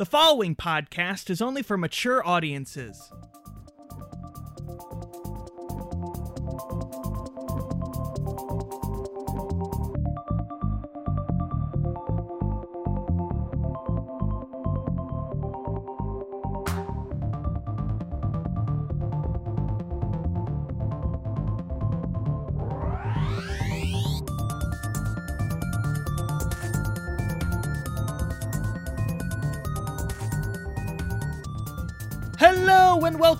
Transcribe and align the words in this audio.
The 0.00 0.06
following 0.06 0.56
podcast 0.56 1.28
is 1.28 1.42
only 1.42 1.60
for 1.60 1.76
mature 1.76 2.26
audiences. 2.26 3.12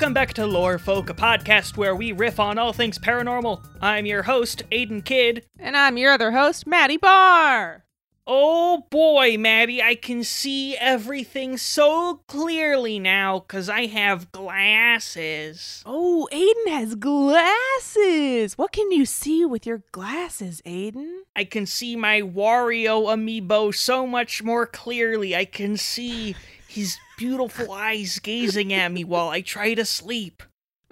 Welcome 0.01 0.15
back 0.15 0.33
to 0.33 0.47
Lore 0.47 0.79
Folk, 0.79 1.11
a 1.11 1.15
podcast 1.15 1.77
where 1.77 1.95
we 1.95 2.13
riff 2.13 2.41
on 2.41 2.57
all 2.57 2.73
things 2.73 2.99
paranormal. 2.99 3.63
I'm 3.83 4.07
your 4.07 4.23
host, 4.23 4.63
Aiden 4.73 5.05
Kidd. 5.05 5.45
And 5.59 5.77
I'm 5.77 5.99
your 5.99 6.15
other 6.15 6.31
host, 6.31 6.67
Maddie 6.67 6.97
Barr. 6.97 7.85
Oh 8.27 8.87
boy, 8.89 9.37
Maddie, 9.37 9.83
I 9.83 9.97
can 9.97 10.25
see 10.25 10.75
everything 10.75 11.59
so 11.59 12.23
clearly 12.29 12.99
now 12.99 13.41
because 13.41 13.69
I 13.69 13.89
have 13.89 14.33
glasses. 14.33 15.83
Oh, 15.85 16.27
Aiden 16.33 16.73
has 16.73 16.95
glasses. 16.95 18.57
What 18.57 18.73
can 18.73 18.91
you 18.93 19.05
see 19.05 19.45
with 19.45 19.67
your 19.67 19.83
glasses, 19.93 20.63
Aiden? 20.65 21.19
I 21.37 21.45
can 21.45 21.67
see 21.67 21.95
my 21.95 22.23
Wario 22.23 23.05
amiibo 23.05 23.75
so 23.75 24.07
much 24.07 24.43
more 24.43 24.65
clearly. 24.65 25.37
I 25.37 25.45
can 25.45 25.77
see 25.77 26.37
his 26.70 26.98
beautiful 27.19 27.73
eyes 27.73 28.19
gazing 28.19 28.73
at 28.73 28.92
me 28.92 29.05
while 29.05 29.29
I 29.29 29.41
try 29.41 29.74
to 29.74 29.84
sleep. 29.84 30.43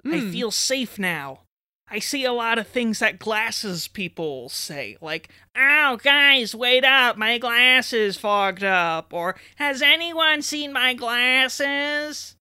I 0.05 0.09
Mm. 0.09 0.31
feel 0.31 0.51
safe 0.51 0.99
now. 0.99 1.41
I 1.91 1.99
see 1.99 2.23
a 2.23 2.31
lot 2.33 2.59
of 2.59 2.67
things 2.67 2.99
that 2.99 3.17
glasses 3.17 3.87
people 3.87 4.49
say, 4.49 4.95
like, 5.01 5.29
Ow, 5.55 5.95
guys, 5.95 6.53
wait 6.53 6.83
up, 6.85 7.17
my 7.17 7.37
glasses 7.39 8.15
fogged 8.15 8.63
up, 8.63 9.11
or 9.13 9.35
Has 9.55 9.81
anyone 9.81 10.41
seen 10.41 10.71
my 10.71 10.93
glasses? 10.93 12.35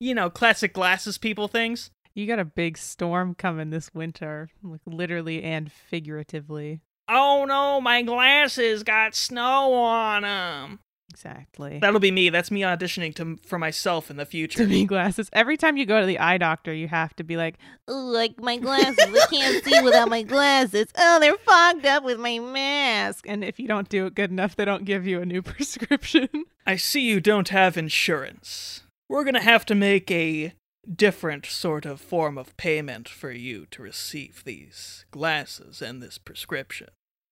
You 0.00 0.14
know, 0.14 0.30
classic 0.30 0.72
glasses 0.72 1.18
people 1.18 1.48
things. 1.48 1.90
You 2.14 2.26
got 2.26 2.38
a 2.38 2.44
big 2.44 2.78
storm 2.78 3.34
coming 3.34 3.70
this 3.70 3.92
winter, 3.94 4.50
like 4.62 4.80
literally 4.86 5.42
and 5.42 5.70
figuratively. 5.70 6.80
Oh 7.08 7.44
no, 7.46 7.80
my 7.80 8.02
glasses 8.02 8.82
got 8.82 9.14
snow 9.14 9.72
on 9.74 10.22
them. 10.22 10.80
Exactly. 11.18 11.78
That'll 11.80 11.98
be 11.98 12.12
me. 12.12 12.28
That's 12.30 12.50
me 12.50 12.60
auditioning 12.60 13.12
to 13.16 13.38
for 13.44 13.58
myself 13.58 14.08
in 14.10 14.16
the 14.16 14.24
future. 14.26 14.58
to 14.58 14.66
me, 14.68 14.84
glasses. 14.84 15.28
Every 15.32 15.56
time 15.56 15.76
you 15.76 15.84
go 15.84 16.00
to 16.00 16.06
the 16.06 16.18
eye 16.20 16.38
doctor, 16.38 16.72
you 16.72 16.86
have 16.88 17.14
to 17.16 17.24
be 17.24 17.36
like, 17.36 17.56
Oh, 17.88 17.98
like 18.06 18.40
my 18.40 18.56
glasses. 18.56 18.96
I 19.00 19.26
can't 19.28 19.64
see 19.64 19.80
without 19.82 20.08
my 20.08 20.22
glasses. 20.22 20.86
Oh, 20.96 21.18
they're 21.18 21.36
fogged 21.38 21.86
up 21.86 22.04
with 22.04 22.20
my 22.20 22.38
mask. 22.38 23.24
and 23.28 23.42
if 23.42 23.58
you 23.58 23.66
don't 23.66 23.88
do 23.88 24.06
it 24.06 24.14
good 24.14 24.30
enough, 24.30 24.54
they 24.54 24.64
don't 24.64 24.84
give 24.84 25.06
you 25.06 25.20
a 25.20 25.26
new 25.26 25.42
prescription. 25.52 26.28
I 26.66 26.76
see 26.76 27.00
you 27.00 27.20
don't 27.20 27.48
have 27.48 27.76
insurance. 27.76 28.82
We're 29.08 29.24
gonna 29.24 29.40
have 29.42 29.66
to 29.66 29.74
make 29.74 30.10
a 30.12 30.52
different 30.94 31.46
sort 31.46 31.84
of 31.84 32.00
form 32.00 32.38
of 32.38 32.56
payment 32.56 33.08
for 33.08 33.30
you 33.32 33.66
to 33.72 33.82
receive 33.82 34.44
these 34.44 35.04
glasses 35.10 35.82
and 35.82 36.00
this 36.00 36.16
prescription. 36.16 36.88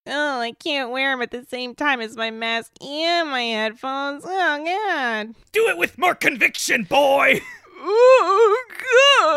Oh, 0.06 0.40
I 0.40 0.52
can't 0.52 0.90
wear 0.90 1.12
them 1.12 1.22
at 1.22 1.30
the 1.30 1.44
same 1.44 1.74
time 1.74 2.00
as 2.00 2.16
my 2.16 2.30
mask 2.30 2.72
and 2.80 3.28
my 3.30 3.42
headphones. 3.42 4.22
Oh, 4.26 4.64
God. 4.64 5.34
Do 5.52 5.68
it 5.68 5.76
with 5.78 5.98
more 5.98 6.14
conviction, 6.14 6.84
boy! 6.84 7.40
oh, 7.78 8.64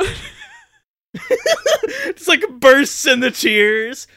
God. 0.06 0.16
Just 2.16 2.28
like 2.28 2.44
bursts 2.60 3.06
into 3.08 3.32
tears. 3.32 4.08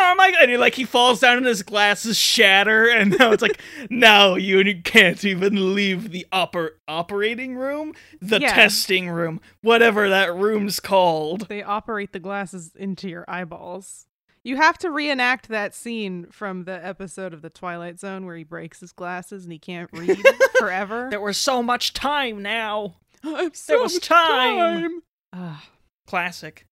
Oh 0.00 0.14
my 0.18 0.30
god! 0.30 0.42
And 0.42 0.50
he, 0.50 0.56
like 0.58 0.74
he 0.74 0.84
falls 0.84 1.20
down 1.20 1.38
and 1.38 1.46
his 1.46 1.62
glasses 1.62 2.18
shatter, 2.18 2.88
and 2.88 3.16
now 3.18 3.32
it's 3.32 3.42
like, 3.42 3.60
now 3.90 4.34
you 4.34 4.82
can't 4.82 5.24
even 5.24 5.74
leave 5.74 6.10
the 6.10 6.26
oper- 6.30 6.72
operating 6.86 7.56
room, 7.56 7.94
the 8.20 8.38
Yeah. 8.40 8.52
testing 8.54 9.08
room, 9.08 9.40
whatever 9.62 10.08
that 10.10 10.34
room's 10.34 10.78
called. 10.78 11.48
They 11.48 11.62
operate 11.62 12.12
the 12.12 12.18
glasses 12.20 12.72
into 12.76 13.08
your 13.08 13.24
eyeballs. 13.28 14.06
You 14.50 14.56
have 14.56 14.78
to 14.78 14.90
reenact 14.90 15.46
that 15.50 15.76
scene 15.76 16.26
from 16.32 16.64
the 16.64 16.84
episode 16.84 17.32
of 17.32 17.40
The 17.40 17.50
Twilight 17.50 18.00
Zone 18.00 18.26
where 18.26 18.34
he 18.34 18.42
breaks 18.42 18.80
his 18.80 18.90
glasses 18.90 19.44
and 19.44 19.52
he 19.52 19.60
can't 19.60 19.88
read 19.92 20.20
forever. 20.58 21.06
There 21.10 21.20
was 21.20 21.36
so 21.36 21.62
much 21.62 21.92
time 21.92 22.42
now. 22.42 22.96
Have 23.22 23.52
there 23.68 23.78
was 23.78 23.94
much 23.94 24.02
time. 24.08 24.58
time. 24.82 25.02
Ah. 25.32 25.64
Classic. 26.08 26.66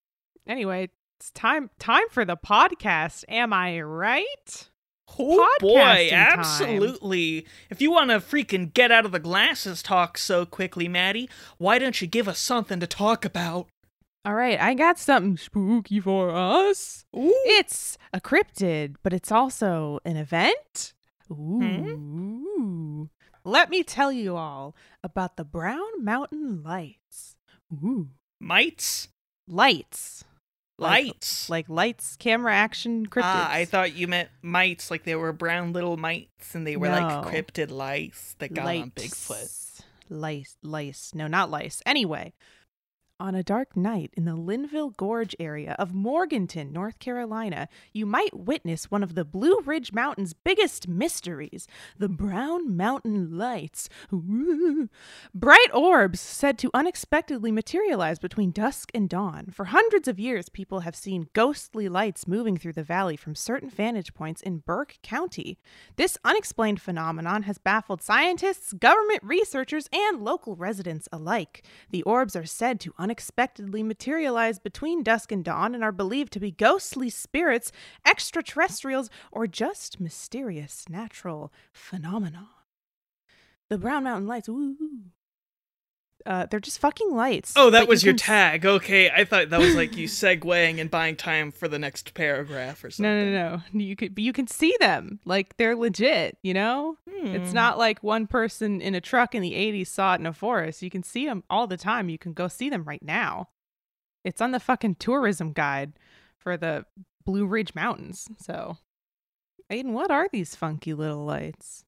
anyway, 0.45 0.89
it's 1.21 1.31
time 1.31 1.71
time 1.79 2.09
for 2.11 2.25
the 2.25 2.37
podcast. 2.37 3.23
Am 3.29 3.53
I 3.53 3.81
right? 3.81 4.69
Oh 5.17 5.49
boy, 5.61 5.79
Podcasting 5.79 6.11
time. 6.11 6.39
absolutely. 6.41 7.47
If 7.71 7.81
you 7.81 7.93
want 7.93 8.11
to 8.11 8.17
freaking 8.19 8.75
get 8.75 8.91
out 8.91 9.05
of 9.07 9.13
the 9.13 9.21
glasses 9.21 9.85
talk 9.85 10.19
so 10.19 10.45
quickly, 10.45 10.89
Maddie, 10.89 11.31
why 11.59 11.79
don't 11.79 12.01
you 12.01 12.09
give 12.09 12.27
us 12.27 12.41
something 12.41 12.81
to 12.81 12.89
talk 12.89 13.25
about? 13.25 13.69
All 14.25 14.35
right, 14.35 14.61
I 14.61 14.75
got 14.75 14.99
something 14.99 15.37
spooky 15.37 16.01
for 16.01 16.31
us. 16.31 17.05
Ooh. 17.17 17.33
It's 17.45 17.97
a 18.13 18.21
cryptid, 18.21 18.97
but 19.03 19.13
it's 19.13 19.33
also 19.33 20.01
an 20.05 20.17
event. 20.17 20.93
Hmm? 21.29 21.63
Ooh. 21.63 23.11
Let 23.45 23.71
me 23.71 23.83
tell 23.83 24.13
you 24.13 24.37
all 24.37 24.77
about 25.03 25.37
the 25.37 25.45
Brown 25.45 26.05
Mountain 26.05 26.63
Lights. 26.63 27.37
Ooh. 27.73 28.09
Mites? 28.41 29.09
Lights. 29.47 30.25
Lights. 30.79 31.49
Like 31.49 31.69
lights, 31.69 32.17
camera 32.17 32.55
action 32.55 33.07
cryptids. 33.07 33.23
Ah, 33.25 33.51
I 33.51 33.65
thought 33.65 33.95
you 33.95 34.07
meant 34.07 34.29
mites, 34.43 34.91
like 34.91 35.05
they 35.05 35.17
were 35.17 35.33
brown 35.33 35.73
little 35.73 35.97
mites, 35.97 36.55
and 36.55 36.67
they 36.67 36.77
were 36.77 36.89
like 36.89 37.27
cryptid 37.27 37.71
lice 37.71 38.37
that 38.39 38.55
got 38.55 38.67
on 38.67 38.91
Bigfoot. 38.93 39.83
Lice. 40.09 40.57
Lice. 40.63 41.13
No, 41.15 41.27
not 41.27 41.51
lice. 41.51 41.83
Anyway, 41.85 42.33
on 43.21 43.35
a 43.35 43.43
dark 43.43 43.77
night 43.77 44.11
in 44.17 44.25
the 44.25 44.37
Linville 44.37 44.91
Gorge 44.91 45.35
area 45.41 45.75
of 45.79 45.93
Morganton, 45.93 46.73
North 46.73 46.99
Carolina, 47.01 47.69
you 47.93 48.07
might 48.07 48.37
witness 48.37 48.91
one 48.91 49.03
of 49.03 49.15
the 49.15 49.25
Blue 49.25 49.61
Ridge 49.65 49.93
Mountain's 49.93 50.33
biggest 50.33 50.87
mysteries 50.87 51.67
the 51.99 52.09
Brown 52.09 52.77
Mountain 52.77 53.37
Lights. 53.37 53.89
Bright 55.35 55.75
orbs 55.75 56.21
said 56.21 56.59
to 56.59 56.71
unexpectedly 56.73 57.51
materialize 57.51 58.19
between 58.19 58.53
dusk 58.53 58.91
and 58.95 59.09
dawn. 59.09 59.49
For 59.53 59.67
hundreds 59.67 60.07
of 60.07 60.21
years, 60.21 60.49
people 60.49 60.81
have 60.81 60.95
seen 60.95 61.29
ghostly 61.33 61.89
lights 61.89 62.29
moving 62.29 62.57
through 62.57 62.75
the 62.75 62.83
valley 62.85 63.17
from 63.17 63.35
certain 63.35 63.71
vantage 63.71 64.15
points 64.15 64.43
in 64.43 64.59
Burke 64.59 64.99
County. 65.03 65.59
This 65.97 66.19
unexplained 66.25 66.81
phenomenon 66.81 67.43
has 67.45 67.59
baffled 67.59 68.03
scientists, 68.03 68.73
government 68.73 69.21
researchers, 69.25 69.89
and 69.93 70.23
local 70.23 70.55
residents 70.55 71.09
alike. 71.11 71.65
The 71.91 72.03
orbs 72.03 72.37
are 72.37 72.47
said 72.47 72.79
to 72.81 72.95
unexpectedly 73.09 73.83
materialize 73.83 74.59
between 74.59 75.03
dusk 75.03 75.33
and 75.33 75.43
dawn 75.43 75.75
and 75.75 75.83
are 75.83 75.93
believed 75.93 76.31
to 76.31 76.39
be 76.39 76.51
ghostly 76.51 77.09
spirits, 77.09 77.73
extraterrestrials, 78.05 79.09
or 79.33 79.47
just 79.47 79.99
mysterious 79.99 80.85
natural 80.91 81.51
phenomena. 81.73 82.51
The 83.71 83.79
Brown 83.79 84.05
Mountain 84.05 84.27
Lights, 84.27 84.49
ooh. 84.51 84.77
Uh, 86.27 86.47
they're 86.47 86.61
just 86.61 86.79
fucking 86.81 87.11
lights. 87.15 87.55
Oh, 87.57 87.71
that 87.71 87.81
but 87.81 87.89
was 87.89 88.03
you 88.03 88.09
your 88.09 88.13
can 88.15 88.19
tag. 88.19 88.67
Okay, 88.67 89.09
I 89.11 89.25
thought 89.25 89.51
that 89.51 89.61
was 89.61 89.75
like 89.75 89.97
you 89.97 90.07
segueing 90.09 90.81
and 90.81 90.91
buying 90.91 91.17
time 91.17 91.51
for 91.53 91.69
the 91.69 91.79
next 91.79 92.13
paragraph 92.15 92.83
or 92.85 92.91
something. 92.91 93.11
No, 93.11 93.25
no, 93.31 93.63
no. 93.73 93.81
You 93.81 93.97
could, 93.97 94.15
but 94.15 94.25
you 94.25 94.33
can 94.33 94.47
see 94.47 94.77
them. 94.81 95.21
Like 95.25 95.57
they're 95.57 95.77
legit. 95.77 96.37
You 96.43 96.55
know, 96.55 96.97
it's 97.07 97.51
Hmm. 97.51 97.55
not 97.55 97.79
like 97.79 98.03
one 98.03 98.27
person 98.27 98.81
in 98.81 98.95
a 98.95 99.01
truck 99.01 99.35
in 99.35 99.43
the 99.43 99.55
'80s 99.55 99.87
saw 99.89 100.15
it 100.15 100.21
in 100.21 100.27
a 100.27 100.33
forest. 100.33 100.83
You 100.83 100.91
can 100.91 101.03
see 101.03 101.25
them 101.25 101.45
all 101.49 101.67
the 101.67 101.77
time. 101.79 102.09
You 102.09 102.19
can 102.19 102.33
go 102.33 102.49
see 102.49 102.69
them 102.69 102.85
right 102.85 103.03
now. 103.03 103.49
It's 104.25 104.41
on 104.41 104.51
the 104.51 104.61
fucking 104.61 104.97
tourism 104.97 105.53
guide 105.53 105.93
for 106.37 106.57
the 106.57 106.85
Blue 107.25 107.47
Ridge 107.47 107.75
Mountains. 107.75 108.27
So, 108.39 108.79
Aiden, 109.71 109.93
what 109.93 110.11
are 110.11 110.29
these 110.33 110.55
funky 110.57 110.93
little 110.95 111.25
lights? 111.25 111.85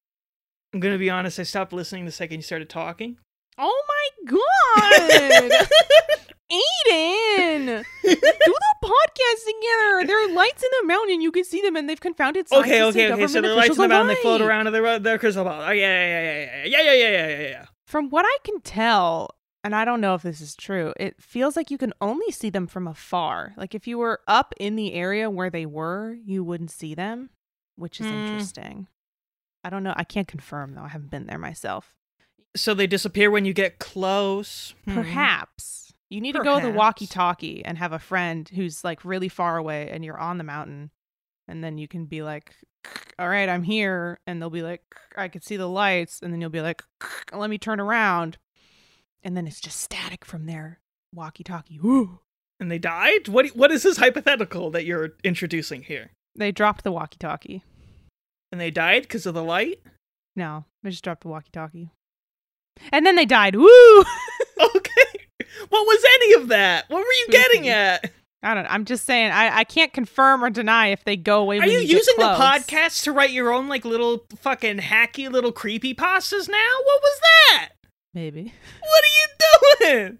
I'm 0.73 0.79
gonna 0.79 0.97
be 0.97 1.09
honest. 1.09 1.39
I 1.39 1.43
stopped 1.43 1.73
listening 1.73 2.05
the 2.05 2.11
second 2.11 2.37
you 2.37 2.43
started 2.43 2.69
talking. 2.69 3.17
Oh 3.57 3.83
my 3.87 4.31
god, 4.31 5.51
Aiden! 6.51 7.83
Do 8.03 8.09
the 8.13 8.75
podcast 8.83 9.45
together. 9.45 10.07
There 10.07 10.25
are 10.25 10.33
lights 10.33 10.63
in 10.63 10.69
the 10.81 10.87
mountain. 10.87 11.21
You 11.21 11.31
can 11.31 11.43
see 11.43 11.61
them, 11.61 11.75
and 11.75 11.89
they've 11.89 11.99
confounded 11.99 12.47
Okay, 12.51 12.83
okay, 12.83 13.11
okay. 13.13 13.27
So 13.27 13.41
the 13.41 13.49
lights 13.49 13.69
in 13.69 13.77
the 13.77 13.83
officials 13.85 13.89
mountain, 13.89 14.07
they 14.07 14.15
float 14.21 14.41
around 14.41 14.67
in 14.67 14.73
the 14.73 14.99
their 15.01 15.17
crystal 15.17 15.43
ball. 15.43 15.61
Oh 15.61 15.71
yeah, 15.71 16.07
yeah, 16.07 16.21
yeah, 16.21 16.65
yeah, 16.65 16.65
yeah, 16.65 16.81
yeah, 16.81 16.93
yeah, 16.93 17.09
yeah, 17.09 17.27
yeah, 17.27 17.47
yeah. 17.49 17.65
From 17.87 18.09
what 18.09 18.25
I 18.25 18.37
can 18.43 18.61
tell, 18.61 19.35
and 19.63 19.75
I 19.75 19.85
don't 19.85 20.01
know 20.01 20.15
if 20.15 20.21
this 20.23 20.41
is 20.41 20.55
true, 20.55 20.93
it 20.99 21.21
feels 21.21 21.55
like 21.55 21.69
you 21.71 21.77
can 21.77 21.93
only 22.01 22.31
see 22.31 22.49
them 22.49 22.67
from 22.67 22.87
afar. 22.87 23.53
Like 23.57 23.75
if 23.75 23.85
you 23.87 23.97
were 23.97 24.21
up 24.27 24.53
in 24.59 24.75
the 24.75 24.93
area 24.93 25.29
where 25.29 25.49
they 25.49 25.65
were, 25.65 26.15
you 26.25 26.43
wouldn't 26.43 26.71
see 26.71 26.95
them, 26.95 27.29
which 27.75 27.99
is 28.01 28.07
Hmm. 28.07 28.13
interesting. 28.13 28.87
I 29.63 29.69
don't 29.69 29.83
know. 29.83 29.93
I 29.95 30.03
can't 30.03 30.27
confirm 30.27 30.73
though. 30.73 30.81
I 30.83 30.87
haven't 30.87 31.11
been 31.11 31.27
there 31.27 31.37
myself. 31.37 31.93
So 32.55 32.73
they 32.73 32.87
disappear 32.87 33.31
when 33.31 33.45
you 33.45 33.53
get 33.53 33.79
close. 33.79 34.73
Hmm. 34.85 34.95
Perhaps. 34.95 35.93
You 36.09 36.19
need 36.19 36.33
to 36.33 36.43
go 36.43 36.55
with 36.55 36.65
a 36.65 36.71
walkie 36.71 37.07
talkie 37.07 37.63
and 37.63 37.77
have 37.77 37.93
a 37.93 37.99
friend 37.99 38.49
who's 38.53 38.83
like 38.83 39.05
really 39.05 39.29
far 39.29 39.57
away 39.57 39.89
and 39.89 40.03
you're 40.03 40.19
on 40.19 40.37
the 40.37 40.43
mountain. 40.43 40.91
And 41.47 41.63
then 41.63 41.77
you 41.77 41.87
can 41.87 42.05
be 42.05 42.21
like, 42.21 42.53
all 43.17 43.29
right, 43.29 43.47
I'm 43.47 43.63
here. 43.63 44.19
And 44.27 44.41
they'll 44.41 44.49
be 44.49 44.61
like, 44.61 44.81
I 45.15 45.29
could 45.29 45.45
see 45.45 45.55
the 45.55 45.69
lights. 45.69 46.19
And 46.21 46.33
then 46.33 46.41
you'll 46.41 46.49
be 46.49 46.61
like, 46.61 46.83
let 47.33 47.49
me 47.49 47.57
turn 47.57 47.79
around. 47.79 48.37
And 49.23 49.37
then 49.37 49.47
it's 49.47 49.61
just 49.61 49.79
static 49.79 50.25
from 50.25 50.47
there. 50.47 50.81
Walkie 51.13 51.43
talkie. 51.43 51.79
Woo. 51.79 52.19
And 52.59 52.69
they 52.69 52.77
died? 52.77 53.27
What 53.27 53.47
what 53.55 53.71
is 53.71 53.81
this 53.81 53.97
hypothetical 53.97 54.69
that 54.69 54.85
you're 54.85 55.13
introducing 55.23 55.81
here? 55.81 56.11
They 56.35 56.51
dropped 56.51 56.83
the 56.83 56.91
walkie 56.91 57.17
talkie. 57.17 57.63
And 58.51 58.61
they 58.61 58.69
died 58.69 59.01
because 59.01 59.25
of 59.25 59.33
the 59.33 59.43
light? 59.43 59.79
No, 60.35 60.65
they 60.83 60.91
just 60.91 61.03
dropped 61.03 61.23
the 61.23 61.29
walkie 61.29 61.49
talkie. 61.51 61.89
And 62.91 63.05
then 63.05 63.15
they 63.15 63.25
died. 63.25 63.55
Woo! 63.55 64.03
Okay. 64.75 65.27
What 65.69 65.87
was 65.87 66.05
any 66.15 66.33
of 66.33 66.47
that? 66.49 66.85
What 66.87 66.99
were 66.99 67.03
you 67.03 67.27
getting 67.29 67.67
at? 67.67 68.11
I 68.43 68.53
don't 68.53 68.63
know. 68.63 68.69
I'm 68.69 68.85
just 68.85 69.05
saying, 69.05 69.31
I, 69.31 69.57
I 69.57 69.63
can't 69.63 69.91
confirm 69.91 70.43
or 70.43 70.49
deny 70.49 70.87
if 70.87 71.03
they 71.03 71.15
go 71.17 71.41
away 71.41 71.59
Are 71.59 71.65
you 71.67 71.79
get 71.81 71.89
using 71.89 72.15
the 72.17 72.23
podcast 72.23 73.03
to 73.03 73.11
write 73.11 73.31
your 73.31 73.51
own 73.51 73.67
like 73.67 73.85
little 73.85 74.25
fucking 74.37 74.79
hacky 74.79 75.31
little 75.31 75.51
creepy 75.51 75.93
pastas 75.93 76.47
now? 76.47 76.69
What 76.83 77.01
was 77.01 77.19
that? 77.21 77.69
Maybe. 78.13 78.53
What 78.81 79.03
are 79.03 79.87
you 79.87 79.97
doing? 79.97 80.17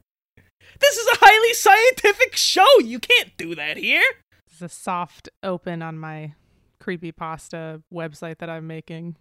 This 0.80 0.98
is 0.98 1.08
a 1.08 1.18
highly 1.22 1.54
scientific 1.54 2.36
show. 2.36 2.80
You 2.80 3.00
can't 3.00 3.32
do 3.38 3.56
that 3.56 3.78
here. 3.78 4.04
It's 4.52 4.62
a 4.62 4.70
soft 4.70 5.30
open 5.44 5.82
on 5.82 5.98
my 5.98 6.34
creepy 6.80 7.12
pasta 7.12 7.82
website 7.94 8.38
that 8.40 8.50
I'm 8.50 8.68
making 8.68 9.16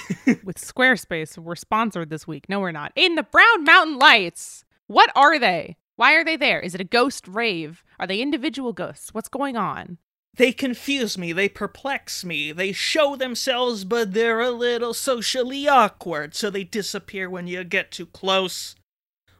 with 0.44 0.58
Squarespace. 0.58 1.38
We're 1.38 1.54
sponsored 1.56 2.10
this 2.10 2.26
week. 2.26 2.46
No, 2.48 2.60
we're 2.60 2.72
not. 2.72 2.92
In 2.94 3.14
the 3.14 3.22
Brown 3.22 3.64
Mountain 3.64 3.98
Lights. 3.98 4.64
What 4.86 5.10
are 5.16 5.38
they? 5.38 5.76
Why 5.96 6.14
are 6.14 6.24
they 6.24 6.36
there? 6.36 6.60
Is 6.60 6.74
it 6.74 6.80
a 6.80 6.84
ghost 6.84 7.28
rave? 7.28 7.84
Are 7.98 8.06
they 8.06 8.20
individual 8.20 8.72
ghosts? 8.72 9.14
What's 9.14 9.28
going 9.28 9.56
on? 9.56 9.98
They 10.36 10.52
confuse 10.52 11.16
me, 11.16 11.32
they 11.32 11.48
perplex 11.48 12.24
me, 12.24 12.50
they 12.50 12.72
show 12.72 13.14
themselves, 13.14 13.84
but 13.84 14.14
they're 14.14 14.40
a 14.40 14.50
little 14.50 14.92
socially 14.92 15.68
awkward, 15.68 16.34
so 16.34 16.50
they 16.50 16.64
disappear 16.64 17.30
when 17.30 17.46
you 17.46 17.62
get 17.62 17.92
too 17.92 18.06
close. 18.06 18.74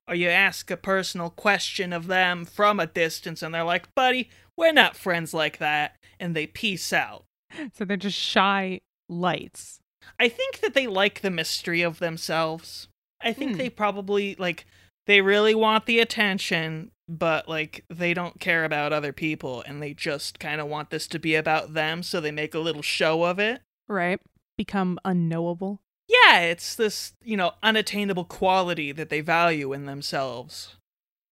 Or 0.07 0.15
you 0.15 0.29
ask 0.29 0.71
a 0.71 0.77
personal 0.77 1.31
question 1.31 1.93
of 1.93 2.07
them 2.07 2.45
from 2.45 2.79
a 2.79 2.87
distance, 2.87 3.43
and 3.43 3.53
they're 3.53 3.65
like, 3.65 3.93
buddy, 3.97 4.31
we're 4.57 4.73
not 4.73 4.97
friends 4.97 5.35
like 5.35 5.59
that, 5.59 5.97
and 6.21 6.37
they 6.37 6.47
peace 6.47 6.93
out. 6.93 7.25
So 7.73 7.85
they're 7.85 7.97
just 7.97 8.19
shy 8.19 8.81
lights. 9.09 9.81
I 10.19 10.29
think 10.29 10.61
that 10.61 10.75
they 10.75 10.87
like 10.87 11.21
the 11.21 11.31
mystery 11.31 11.83
of 11.83 11.99
themselves. 11.99 12.89
I 13.21 13.33
think 13.33 13.53
Hmm. 13.53 13.59
they 13.59 13.71
probably, 13.71 14.35
like, 14.39 14.67
they 15.07 15.21
really 15.21 15.55
want 15.55 15.87
the 15.87 16.01
attention, 16.01 16.91
but, 17.09 17.49
like, 17.49 17.85
they 17.89 18.15
don't 18.15 18.41
care 18.41 18.65
about 18.65 18.93
other 18.93 19.13
people, 19.13 19.63
and 19.67 19.83
they 19.83 19.95
just 19.95 20.39
kind 20.39 20.61
of 20.61 20.67
want 20.69 20.91
this 20.91 21.07
to 21.09 21.19
be 21.19 21.35
about 21.35 21.75
them, 21.75 22.03
so 22.03 22.21
they 22.21 22.31
make 22.31 22.55
a 22.55 22.59
little 22.59 22.83
show 22.83 23.25
of 23.25 23.39
it. 23.39 23.63
Right. 23.89 24.21
Become 24.57 24.99
unknowable. 25.05 25.81
Yeah, 26.07 26.41
it's 26.41 26.75
this, 26.75 27.15
you 27.23 27.37
know, 27.37 27.53
unattainable 27.63 28.25
quality 28.27 28.93
that 28.93 29.09
they 29.09 29.21
value 29.21 29.73
in 29.73 29.87
themselves. 29.87 30.77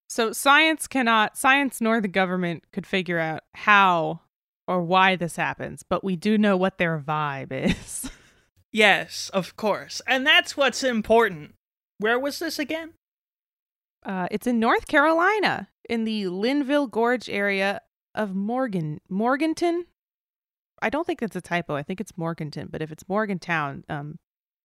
So 0.08 0.32
science 0.32 0.86
cannot, 0.86 1.36
science 1.38 1.80
nor 1.80 2.00
the 2.00 2.08
government 2.08 2.64
could 2.72 2.86
figure 2.86 3.18
out 3.18 3.42
how 3.54 4.20
or 4.68 4.82
why 4.82 5.16
this 5.16 5.36
happens, 5.36 5.82
but 5.82 6.04
we 6.04 6.16
do 6.16 6.36
know 6.38 6.56
what 6.56 6.78
their 6.78 6.98
vibe 6.98 7.52
is. 7.52 8.10
Yes, 8.72 9.30
of 9.34 9.56
course. 9.56 10.00
And 10.06 10.26
that's 10.26 10.56
what's 10.56 10.82
important. 10.82 11.54
Where 11.98 12.18
was 12.18 12.38
this 12.38 12.58
again? 12.58 12.94
Uh, 14.04 14.26
it's 14.30 14.46
in 14.46 14.58
North 14.58 14.88
Carolina, 14.88 15.68
in 15.88 16.04
the 16.04 16.28
Linville 16.28 16.86
Gorge 16.86 17.28
area 17.28 17.82
of 18.14 18.34
Morgan 18.34 19.00
Morganton. 19.08 19.86
I 20.80 20.90
don't 20.90 21.06
think 21.06 21.20
that's 21.20 21.36
a 21.36 21.40
typo. 21.40 21.76
I 21.76 21.82
think 21.82 22.00
it's 22.00 22.18
Morganton, 22.18 22.68
but 22.70 22.82
if 22.82 22.90
it's 22.90 23.08
Morgantown, 23.08 23.84
um, 23.88 24.18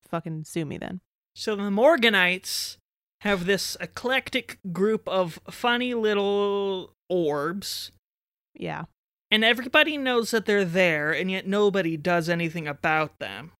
fucking 0.07 0.45
sue 0.45 0.65
me 0.65 0.77
then. 0.77 1.01
So 1.35 1.55
the 1.55 1.63
Morganites 1.63 2.77
have 3.21 3.45
this 3.45 3.77
eclectic 3.79 4.57
group 4.71 5.07
of 5.07 5.39
funny 5.49 5.93
little 5.93 6.93
orbs, 7.09 7.91
Yeah, 8.55 8.85
and 9.29 9.43
everybody 9.43 9.97
knows 9.97 10.31
that 10.31 10.45
they're 10.45 10.65
there, 10.65 11.11
and 11.11 11.29
yet 11.29 11.45
nobody 11.45 11.97
does 11.97 12.29
anything 12.29 12.67
about 12.67 13.19
them 13.19 13.51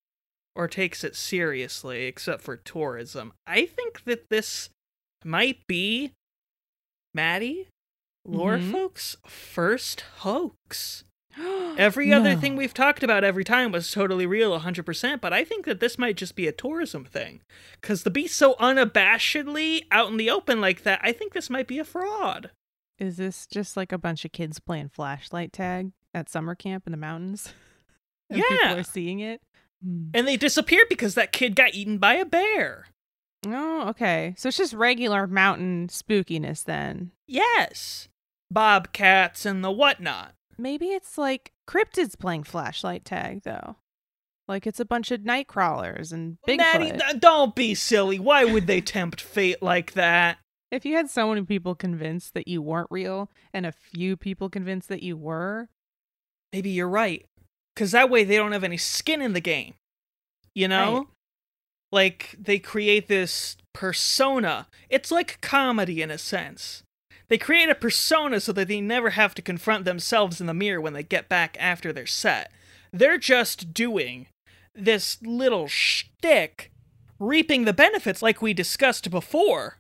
or 0.58 0.68
takes 0.68 1.04
it 1.04 1.16
seriously 1.16 2.06
except 2.06 2.42
for 2.42 2.58
tourism. 2.58 3.32
I 3.46 3.66
think 3.66 4.04
that 4.06 4.30
this 4.30 4.70
might 5.24 5.60
be 5.68 6.12
Maddie, 7.14 7.68
lore 8.26 8.58
Mhm. 8.58 8.72
folks' 8.72 9.16
first 9.26 10.02
hoax. 10.20 11.04
Every 11.78 12.12
other 12.12 12.36
thing 12.36 12.56
we've 12.56 12.74
talked 12.74 13.04
about 13.04 13.24
every 13.24 13.44
time 13.44 13.72
was 13.72 13.92
totally 13.92 14.26
real 14.26 14.52
100%, 14.54 15.22
but 15.22 15.32
I 15.34 15.44
think 15.44 15.66
that 15.66 15.80
this 15.80 15.98
might 16.00 16.18
just 16.18 16.36
be 16.36 16.48
a 16.48 16.52
tourism 16.52 17.06
thing. 17.06 17.42
Because 17.80 18.02
to 18.04 18.10
be 18.10 18.28
so 18.28 18.56
unabashedly 18.56 19.84
out 19.92 20.10
in 20.10 20.18
the 20.18 20.32
open 20.32 20.60
like 20.60 20.82
that, 20.84 21.00
I 21.04 21.12
think 21.12 21.34
this 21.34 21.50
might 21.52 21.68
be 21.68 21.78
a 21.78 21.86
fraud. 21.86 22.50
Is 22.98 23.18
this 23.18 23.46
just 23.46 23.78
like 23.78 23.92
a 23.92 24.00
bunch 24.00 24.26
of 24.26 24.32
kids 24.32 24.60
playing 24.60 24.90
flashlight 24.90 25.54
tag 25.54 25.92
at 26.16 26.30
summer 26.30 26.56
camp 26.56 26.88
in 26.88 26.92
the 26.92 26.98
mountains? 26.98 27.54
and 28.32 28.40
Yeah. 28.40 28.46
people 28.50 28.78
are 28.80 28.84
seeing 28.84 29.20
it. 29.20 29.40
Hmm. 29.84 30.10
And 30.14 30.28
they 30.28 30.38
disappeared 30.38 30.88
because 30.90 31.16
that 31.16 31.32
kid 31.32 31.56
got 31.56 31.74
eaten 31.74 31.98
by 31.98 32.16
a 32.16 32.26
bear. 32.26 32.88
Oh, 33.46 33.90
okay. 33.90 34.34
So 34.38 34.48
it's 34.50 34.58
just 34.58 34.74
regular 34.74 35.28
mountain 35.28 35.88
spookiness 35.88 36.64
then. 36.64 37.12
Yes. 37.28 38.10
Bobcats 38.52 39.46
and 39.46 39.64
the 39.64 39.72
whatnot. 39.72 40.34
Maybe 40.58 40.88
it's 40.88 41.18
like 41.18 41.52
cryptids 41.68 42.18
playing 42.18 42.44
flashlight 42.44 43.06
tag 43.06 43.44
though. 43.44 43.76
Like 44.48 44.66
it's 44.66 44.80
a 44.80 44.86
bunch 44.86 45.12
of 45.12 45.24
night 45.26 45.48
crawlers 45.48 46.12
and 46.12 46.38
Maddie, 46.48 46.92
Bigfoot. 46.92 47.12
d- 47.14 47.20
don't 47.20 47.54
be 47.54 47.76
silly. 47.76 48.18
Why 48.18 48.46
would 48.46 48.66
they 48.66 48.82
tempt 48.82 49.22
fate 49.22 49.62
like 49.62 49.94
that? 49.94 50.38
if 50.70 50.86
you 50.86 50.96
had 50.96 51.10
so 51.10 51.30
many 51.30 51.42
people 51.44 51.76
convinced 51.76 52.34
that 52.34 52.46
you 52.46 52.62
weren't 52.62 52.90
real 52.92 53.32
and 53.54 53.66
a 53.66 53.72
few 53.72 54.18
people 54.18 54.50
convinced 54.50 54.90
that 54.90 55.02
you 55.04 55.16
were, 55.16 55.70
Maybe 56.52 56.72
you're 56.72 56.90
right. 56.90 57.26
Because 57.78 57.92
that 57.92 58.10
way 58.10 58.24
they 58.24 58.38
don't 58.38 58.54
have 58.54 58.64
any 58.64 58.78
skin 58.78 59.22
in 59.22 59.34
the 59.34 59.40
game. 59.40 59.76
You 60.56 60.68
know? 60.68 60.98
Right. 60.98 61.08
Like, 61.92 62.36
they 62.40 62.58
create 62.58 63.08
this 63.08 63.56
persona. 63.72 64.66
It's 64.90 65.12
like 65.12 65.40
comedy 65.42 66.02
in 66.02 66.10
a 66.10 66.18
sense. 66.18 66.82
They 67.30 67.38
create 67.38 67.70
a 67.70 67.76
persona 67.76 68.40
so 68.40 68.52
that 68.54 68.68
they 68.68 68.82
never 68.82 69.12
have 69.12 69.36
to 69.36 69.44
confront 69.44 69.86
themselves 69.86 70.42
in 70.42 70.48
the 70.48 70.56
mirror 70.56 70.82
when 70.82 70.94
they 70.94 71.04
get 71.04 71.30
back 71.30 71.56
after 71.60 71.94
their 71.94 72.08
set. 72.08 72.52
They're 72.92 73.20
just 73.20 73.76
doing 73.76 74.26
this 74.74 75.22
little 75.22 75.68
shtick, 75.68 76.72
reaping 77.20 77.66
the 77.66 77.74
benefits 77.74 78.24
like 78.24 78.42
we 78.42 78.56
discussed 78.56 79.12
before. 79.12 79.78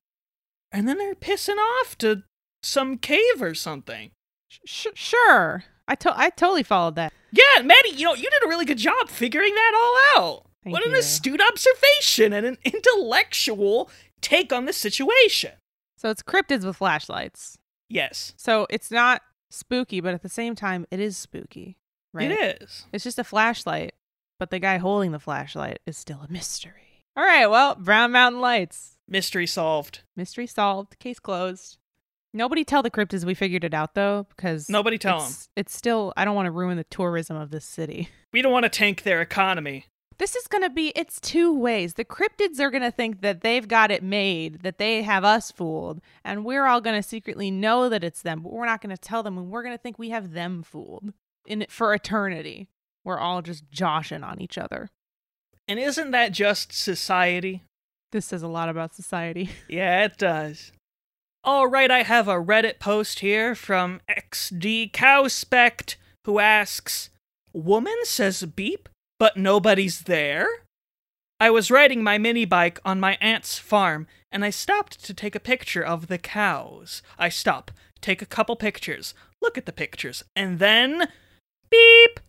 And 0.71 0.87
then 0.87 0.99
they're 0.99 1.15
pissing 1.15 1.57
off 1.57 1.97
to 1.97 2.21
some 2.61 2.99
cave 2.99 3.41
or 3.41 3.55
something. 3.55 4.11
sh- 4.65 4.85
sure. 4.93 5.63
I 5.87 5.95
to- 5.95 6.17
I 6.17 6.29
totally 6.29 6.63
followed 6.63 6.95
that. 6.95 7.13
Yeah, 7.31 7.61
Maddie, 7.63 7.89
you 7.91 8.05
know, 8.05 8.13
you 8.15 8.29
did 8.29 8.43
a 8.43 8.47
really 8.47 8.65
good 8.65 8.77
job 8.77 9.09
figuring 9.09 9.53
that 9.53 9.73
all 10.15 10.21
out. 10.23 10.45
Thank 10.63 10.73
what 10.73 10.85
an 10.85 10.91
you. 10.91 10.97
astute 10.99 11.41
observation 11.41 12.33
and 12.33 12.45
an 12.45 12.57
intellectual 12.63 13.89
take 14.21 14.51
on 14.51 14.65
the 14.65 14.73
situation. 14.73 15.51
So 15.97 16.09
it's 16.09 16.21
cryptids 16.23 16.65
with 16.65 16.77
flashlights. 16.77 17.57
Yes, 17.89 18.33
So 18.35 18.67
it's 18.69 18.91
not 18.91 19.21
spooky, 19.49 20.01
but 20.01 20.13
at 20.13 20.21
the 20.21 20.29
same 20.29 20.55
time 20.55 20.85
it 20.91 20.99
is 20.99 21.15
spooky, 21.15 21.77
right? 22.13 22.31
it 22.31 22.61
is. 22.61 22.85
It's 22.91 23.03
just 23.05 23.17
a 23.17 23.23
flashlight, 23.23 23.93
but 24.39 24.49
the 24.49 24.59
guy 24.59 24.77
holding 24.77 25.13
the 25.13 25.19
flashlight 25.19 25.79
is 25.85 25.97
still 25.97 26.19
a 26.27 26.31
mystery. 26.31 27.03
All 27.15 27.23
right, 27.23 27.47
well, 27.47 27.75
Brown 27.75 28.11
Mountain 28.11 28.41
Lights. 28.41 28.97
Mystery 29.07 29.47
solved. 29.47 30.01
Mystery 30.17 30.47
solved, 30.47 30.99
case 30.99 31.17
closed. 31.19 31.77
Nobody 32.33 32.63
tell 32.63 32.83
the 32.83 32.91
cryptids 32.91 33.23
we 33.25 33.33
figured 33.33 33.63
it 33.63 33.73
out 33.73 33.95
though, 33.95 34.27
because 34.35 34.69
Nobody 34.69 34.97
tell 34.97 35.19
them. 35.19 35.27
it's, 35.27 35.49
it's 35.55 35.75
still 35.75 36.13
I 36.17 36.25
don't 36.25 36.35
want 36.35 36.45
to 36.47 36.51
ruin 36.51 36.77
the 36.77 36.83
tourism 36.85 37.37
of 37.37 37.49
this 37.51 37.65
city. 37.65 38.09
We 38.33 38.41
don't 38.41 38.51
want 38.51 38.63
to 38.63 38.69
tank 38.69 39.03
their 39.03 39.21
economy. 39.21 39.85
This 40.19 40.35
is 40.35 40.47
going 40.47 40.63
to 40.63 40.69
be 40.69 40.91
it's 40.95 41.19
two 41.19 41.53
ways. 41.53 41.93
The 41.93 42.03
cryptids 42.05 42.59
are 42.59 42.69
going 42.71 42.83
to 42.83 42.91
think 42.91 43.21
that 43.21 43.41
they've 43.41 43.67
got 43.67 43.91
it 43.91 44.03
made, 44.03 44.61
that 44.63 44.79
they 44.79 45.03
have 45.03 45.23
us 45.23 45.51
fooled, 45.51 46.01
and 46.23 46.43
we're 46.43 46.65
all 46.65 46.81
going 46.81 47.01
to 47.01 47.07
secretly 47.07 47.51
know 47.51 47.87
that 47.89 48.03
it's 48.03 48.21
them, 48.23 48.41
but 48.41 48.51
we're 48.51 48.65
not 48.65 48.81
going 48.81 48.95
to 48.95 49.01
tell 49.01 49.23
them 49.23 49.37
and 49.37 49.49
we're 49.49 49.63
going 49.63 49.75
to 49.75 49.81
think 49.81 49.97
we 49.99 50.09
have 50.09 50.33
them 50.33 50.63
fooled 50.63 51.13
in 51.45 51.65
for 51.69 51.93
eternity. 51.93 52.67
We're 53.05 53.19
all 53.19 53.41
just 53.41 53.69
joshing 53.71 54.23
on 54.23 54.41
each 54.41 54.57
other. 54.57 54.89
And 55.67 55.79
isn't 55.79 56.11
that 56.11 56.31
just 56.31 56.73
society? 56.73 57.63
This 58.11 58.25
says 58.25 58.41
a 58.41 58.47
lot 58.47 58.69
about 58.69 58.95
society. 58.95 59.49
Yeah, 59.69 60.03
it 60.05 60.17
does. 60.17 60.71
All 61.47 61.67
right, 61.67 61.89
I 61.89 62.03
have 62.03 62.27
a 62.27 62.43
Reddit 62.43 62.77
post 62.77 63.19
here 63.19 63.55
from 63.55 64.01
XD 64.09 64.91
Cowspect 64.91 65.95
who 66.25 66.39
asks, 66.39 67.09
"Woman 67.53 67.95
says 68.03 68.43
beep, 68.43 68.89
but 69.17 69.37
nobody's 69.37 70.01
there." 70.01 70.65
I 71.39 71.49
was 71.49 71.71
riding 71.71 72.03
my 72.03 72.17
mini 72.17 72.43
bike 72.43 72.81
on 72.83 72.99
my 72.99 73.17
aunt's 73.21 73.57
farm, 73.59 74.07
and 74.29 74.43
I 74.43 74.49
stopped 74.49 75.01
to 75.05 75.13
take 75.13 75.35
a 75.35 75.39
picture 75.39 75.81
of 75.81 76.07
the 76.07 76.17
cows. 76.17 77.01
I 77.17 77.29
stop, 77.29 77.71
take 78.01 78.21
a 78.21 78.25
couple 78.25 78.57
pictures, 78.57 79.13
look 79.41 79.57
at 79.57 79.65
the 79.65 79.71
pictures, 79.71 80.25
and 80.35 80.59
then. 80.59 81.07
Beep! 81.69 82.19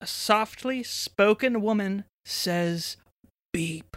A 0.00 0.06
softly 0.06 0.84
spoken 0.84 1.60
woman 1.60 2.04
says, 2.24 2.98
Beep. 3.52 3.96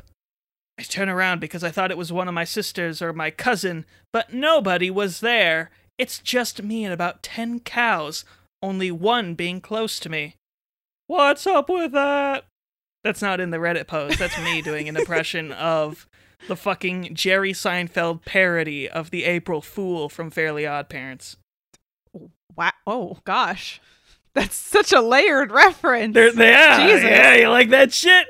I 0.81 0.83
turn 0.83 1.09
around 1.09 1.39
because 1.41 1.63
I 1.63 1.69
thought 1.69 1.91
it 1.91 1.97
was 1.97 2.11
one 2.11 2.27
of 2.27 2.33
my 2.33 2.43
sisters 2.43 3.03
or 3.03 3.13
my 3.13 3.29
cousin, 3.29 3.85
but 4.11 4.33
nobody 4.33 4.89
was 4.89 5.19
there. 5.19 5.69
It's 6.00 6.17
just 6.17 6.63
me 6.63 6.83
and 6.83 6.91
about 6.91 7.21
ten 7.21 7.59
cows, 7.59 8.25
only 8.63 8.89
one 8.89 9.35
being 9.35 9.61
close 9.61 10.00
to 10.00 10.09
me. 10.09 10.38
What's 11.05 11.45
up 11.45 11.69
with 11.69 11.91
that? 11.91 12.45
That's 13.03 13.21
not 13.21 13.39
in 13.39 13.51
the 13.51 13.57
Reddit 13.57 13.85
post. 13.85 14.17
That's 14.17 14.41
me 14.41 14.61
doing 14.63 14.89
an 14.89 14.97
impression 14.97 15.51
of 15.51 16.07
the 16.47 16.55
fucking 16.55 17.13
Jerry 17.13 17.53
Seinfeld 17.53 18.25
parody 18.25 18.89
of 18.89 19.11
the 19.11 19.25
April 19.25 19.61
Fool 19.61 20.09
from 20.09 20.31
Fairly 20.31 20.65
Odd 20.65 20.89
Parents. 20.89 21.38
Wow. 22.57 22.71
Oh, 22.88 23.19
gosh. 23.23 23.79
That's 24.33 24.55
such 24.55 24.91
a 24.93 25.01
layered 25.01 25.51
reference. 25.51 26.15
There, 26.15 26.29
are. 26.29 26.88
Jesus. 26.88 27.03
Yeah, 27.03 27.35
you 27.35 27.50
like 27.50 27.69
that 27.69 27.93
shit? 27.93 28.29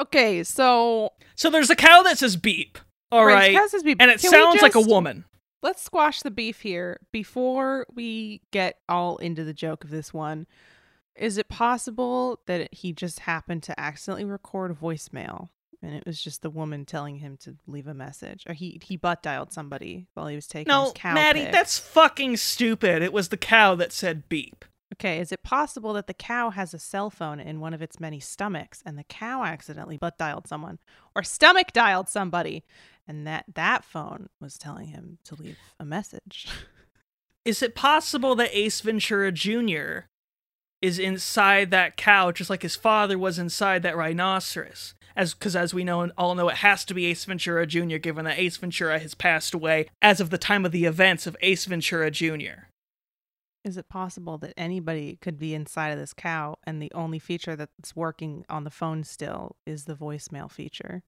Okay, 0.00 0.42
so. 0.42 1.12
So 1.38 1.50
there's 1.50 1.70
a 1.70 1.76
cow 1.76 2.02
that 2.02 2.18
says 2.18 2.36
beep. 2.36 2.78
All 3.12 3.24
right. 3.24 3.54
Cows 3.54 3.70
says 3.70 3.84
beep. 3.84 3.98
And 4.00 4.10
it 4.10 4.20
Can 4.20 4.30
sounds 4.30 4.60
like 4.60 4.74
a 4.74 4.80
woman. 4.80 5.24
Let's 5.62 5.82
squash 5.82 6.22
the 6.22 6.32
beef 6.32 6.60
here 6.60 6.98
before 7.12 7.86
we 7.94 8.42
get 8.50 8.78
all 8.88 9.16
into 9.18 9.44
the 9.44 9.54
joke 9.54 9.84
of 9.84 9.90
this 9.90 10.12
one. 10.12 10.46
Is 11.16 11.38
it 11.38 11.48
possible 11.48 12.40
that 12.46 12.74
he 12.74 12.92
just 12.92 13.20
happened 13.20 13.62
to 13.64 13.80
accidentally 13.80 14.24
record 14.24 14.72
a 14.72 14.74
voicemail 14.74 15.48
and 15.80 15.94
it 15.94 16.04
was 16.04 16.20
just 16.20 16.42
the 16.42 16.50
woman 16.50 16.84
telling 16.84 17.16
him 17.18 17.36
to 17.38 17.56
leave 17.68 17.86
a 17.86 17.94
message? 17.94 18.44
Or 18.48 18.52
he, 18.52 18.80
he 18.84 18.96
butt 18.96 19.22
dialed 19.22 19.52
somebody 19.52 20.06
while 20.14 20.26
he 20.26 20.34
was 20.34 20.48
taking 20.48 20.70
No, 20.72 20.84
his 20.84 20.92
cow 20.94 21.14
No, 21.14 21.20
Maddie, 21.20 21.44
pic? 21.44 21.52
that's 21.52 21.78
fucking 21.78 22.36
stupid. 22.36 23.00
It 23.02 23.12
was 23.12 23.28
the 23.28 23.36
cow 23.36 23.76
that 23.76 23.92
said 23.92 24.28
beep. 24.28 24.64
Okay, 24.94 25.20
is 25.20 25.32
it 25.32 25.42
possible 25.42 25.92
that 25.92 26.06
the 26.06 26.14
cow 26.14 26.50
has 26.50 26.72
a 26.72 26.78
cell 26.78 27.10
phone 27.10 27.40
in 27.40 27.60
one 27.60 27.74
of 27.74 27.82
its 27.82 28.00
many 28.00 28.20
stomachs 28.20 28.82
and 28.86 28.98
the 28.98 29.04
cow 29.04 29.44
accidentally 29.44 29.98
butt 29.98 30.16
dialed 30.16 30.48
someone 30.48 30.78
or 31.14 31.22
stomach 31.22 31.72
dialed 31.72 32.08
somebody 32.08 32.64
and 33.06 33.26
that 33.26 33.44
that 33.54 33.84
phone 33.84 34.28
was 34.40 34.56
telling 34.56 34.88
him 34.88 35.18
to 35.24 35.34
leave 35.34 35.58
a 35.78 35.84
message? 35.84 36.48
Is 37.44 37.62
it 37.62 37.74
possible 37.74 38.34
that 38.34 38.50
Ace 38.52 38.80
Ventura 38.80 39.32
Jr. 39.32 40.06
is 40.82 40.98
inside 40.98 41.70
that 41.70 41.96
cow 41.96 42.30
just 42.30 42.50
like 42.50 42.62
his 42.62 42.76
father 42.76 43.18
was 43.18 43.38
inside 43.38 43.82
that 43.82 43.96
rhinoceros? 43.96 44.94
As 45.16 45.34
because 45.34 45.56
as 45.56 45.72
we 45.72 45.82
know 45.82 46.10
all 46.18 46.34
know, 46.34 46.48
it 46.48 46.58
has 46.58 46.84
to 46.84 46.94
be 46.94 47.06
Ace 47.06 47.24
Ventura 47.24 47.66
Jr. 47.66 47.96
Given 47.96 48.24
that 48.26 48.38
Ace 48.38 48.58
Ventura 48.58 48.98
has 48.98 49.14
passed 49.14 49.54
away 49.54 49.88
as 50.02 50.20
of 50.20 50.30
the 50.30 50.38
time 50.38 50.66
of 50.66 50.72
the 50.72 50.84
events 50.84 51.26
of 51.26 51.36
Ace 51.40 51.64
Ventura 51.64 52.10
Jr. 52.10 52.68
Is 53.68 53.76
it 53.76 53.90
possible 53.90 54.38
that 54.38 54.54
anybody 54.56 55.18
could 55.20 55.38
be 55.38 55.52
inside 55.52 55.90
of 55.90 55.98
this 55.98 56.14
cow 56.14 56.56
and 56.64 56.80
the 56.80 56.90
only 56.94 57.18
feature 57.18 57.54
that's 57.54 57.94
working 57.94 58.46
on 58.48 58.64
the 58.64 58.70
phone 58.70 59.04
still 59.04 59.56
is 59.66 59.84
the 59.84 59.94
voicemail 59.94 60.50
feature? 60.50 61.02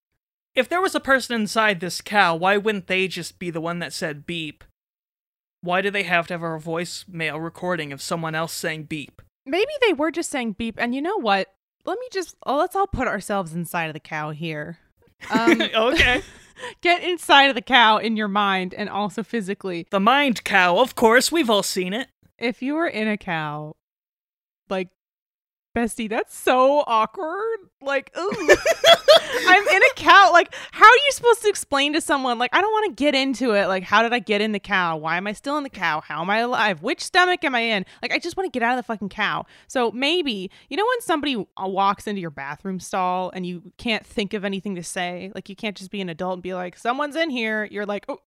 If 0.54 0.68
there 0.68 0.82
was 0.82 0.94
a 0.94 1.00
person 1.00 1.40
inside 1.40 1.80
this 1.80 2.02
cow, 2.02 2.36
why 2.36 2.58
wouldn't 2.58 2.86
they 2.86 3.08
just 3.08 3.38
be 3.38 3.48
the 3.48 3.62
one 3.62 3.78
that 3.78 3.94
said 3.94 4.26
beep? 4.26 4.62
Why 5.62 5.80
do 5.80 5.90
they 5.90 6.02
have 6.02 6.26
to 6.26 6.34
have 6.34 6.42
a 6.42 6.58
voicemail 6.58 7.42
recording 7.42 7.94
of 7.94 8.02
someone 8.02 8.34
else 8.34 8.52
saying 8.52 8.84
beep? 8.84 9.22
Maybe 9.46 9.72
they 9.80 9.94
were 9.94 10.10
just 10.10 10.28
saying 10.28 10.56
beep. 10.58 10.74
And 10.78 10.94
you 10.94 11.00
know 11.00 11.16
what? 11.16 11.48
Let 11.86 11.98
me 11.98 12.08
just, 12.12 12.36
oh, 12.44 12.58
let's 12.58 12.76
all 12.76 12.86
put 12.86 13.08
ourselves 13.08 13.54
inside 13.54 13.86
of 13.86 13.94
the 13.94 14.00
cow 14.00 14.32
here. 14.32 14.78
Um, 15.30 15.60
okay. 15.60 16.22
get 16.80 17.02
inside 17.02 17.50
of 17.50 17.54
the 17.54 17.60
cow 17.60 17.98
in 17.98 18.16
your 18.16 18.26
mind 18.26 18.72
and 18.72 18.88
also 18.88 19.22
physically. 19.22 19.86
The 19.90 20.00
mind 20.00 20.44
cow, 20.44 20.78
of 20.78 20.94
course, 20.94 21.30
we've 21.30 21.50
all 21.50 21.62
seen 21.62 21.92
it. 21.92 22.08
If 22.40 22.62
you 22.62 22.74
were 22.74 22.86
in 22.86 23.06
a 23.08 23.16
cow, 23.16 23.76
like, 24.68 24.88
bestie, 25.76 26.08
that's 26.08 26.36
so 26.36 26.82
awkward. 26.86 27.58
Like, 27.82 28.10
ooh. 28.18 28.56
I'm 29.46 29.66
in 29.68 29.82
a 29.82 29.94
cow. 29.96 30.30
Like, 30.32 30.54
how 30.72 30.86
are 30.86 31.02
you 31.06 31.12
supposed 31.12 31.42
to 31.42 31.48
explain 31.48 31.92
to 31.92 32.00
someone? 32.00 32.38
Like, 32.38 32.50
I 32.54 32.60
don't 32.60 32.72
want 32.72 32.96
to 32.96 33.02
get 33.02 33.14
into 33.14 33.52
it. 33.52 33.66
Like, 33.66 33.82
how 33.82 34.02
did 34.02 34.12
I 34.12 34.18
get 34.18 34.40
in 34.40 34.52
the 34.52 34.58
cow? 34.58 34.96
Why 34.96 35.16
am 35.16 35.26
I 35.26 35.32
still 35.32 35.56
in 35.56 35.64
the 35.64 35.70
cow? 35.70 36.00
How 36.00 36.22
am 36.22 36.30
I 36.30 36.38
alive? 36.38 36.82
Which 36.82 37.02
stomach 37.02 37.44
am 37.44 37.54
I 37.54 37.60
in? 37.60 37.86
Like, 38.02 38.12
I 38.12 38.18
just 38.18 38.36
want 38.36 38.52
to 38.52 38.58
get 38.58 38.64
out 38.64 38.78
of 38.78 38.84
the 38.84 38.86
fucking 38.86 39.10
cow. 39.10 39.46
So 39.68 39.90
maybe, 39.92 40.50
you 40.68 40.76
know, 40.76 40.84
when 40.86 41.00
somebody 41.00 41.36
uh, 41.36 41.68
walks 41.68 42.06
into 42.06 42.20
your 42.20 42.30
bathroom 42.30 42.80
stall 42.80 43.30
and 43.34 43.46
you 43.46 43.72
can't 43.78 44.04
think 44.04 44.34
of 44.34 44.44
anything 44.44 44.74
to 44.76 44.82
say, 44.82 45.30
like, 45.34 45.48
you 45.48 45.56
can't 45.56 45.76
just 45.76 45.90
be 45.90 46.00
an 46.00 46.08
adult 46.08 46.34
and 46.34 46.42
be 46.42 46.54
like, 46.54 46.76
someone's 46.76 47.16
in 47.16 47.30
here. 47.30 47.68
You're 47.70 47.86
like, 47.86 48.06
oh, 48.08 48.20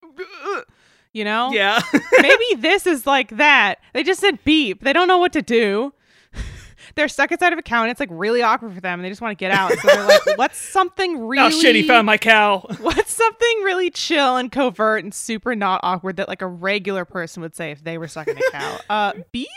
you 1.13 1.23
know? 1.23 1.51
Yeah. 1.51 1.79
maybe 2.21 2.45
this 2.57 2.85
is 2.85 3.07
like 3.07 3.37
that. 3.37 3.79
They 3.93 4.03
just 4.03 4.19
said 4.19 4.43
beep. 4.43 4.83
They 4.83 4.93
don't 4.93 5.07
know 5.07 5.19
what 5.19 5.33
to 5.33 5.41
do. 5.41 5.93
They're 6.95 7.07
stuck 7.07 7.31
inside 7.31 7.53
of 7.53 7.59
a 7.59 7.61
cow 7.61 7.83
and 7.83 7.91
it's 7.91 7.99
like 7.99 8.09
really 8.11 8.41
awkward 8.41 8.73
for 8.73 8.81
them 8.81 8.99
and 8.99 9.05
they 9.05 9.09
just 9.09 9.21
want 9.21 9.31
to 9.31 9.41
get 9.41 9.51
out. 9.51 9.71
So 9.71 9.87
they're 9.87 10.07
like, 10.07 10.21
what's 10.37 10.59
something 10.59 11.25
really 11.25 11.47
Oh 11.47 11.49
shit, 11.49 11.75
he 11.75 11.87
found 11.87 12.05
my 12.05 12.17
cow. 12.17 12.65
What's 12.81 13.13
something 13.13 13.61
really 13.63 13.89
chill 13.89 14.35
and 14.37 14.51
covert 14.51 15.03
and 15.03 15.13
super 15.13 15.55
not 15.55 15.79
awkward 15.83 16.17
that 16.17 16.27
like 16.27 16.41
a 16.41 16.47
regular 16.47 17.05
person 17.05 17.41
would 17.41 17.55
say 17.55 17.71
if 17.71 17.83
they 17.83 17.97
were 17.97 18.07
stuck 18.07 18.27
in 18.27 18.37
a 18.37 18.51
cow? 18.51 18.79
Uh 18.89 19.13
beep? 19.31 19.49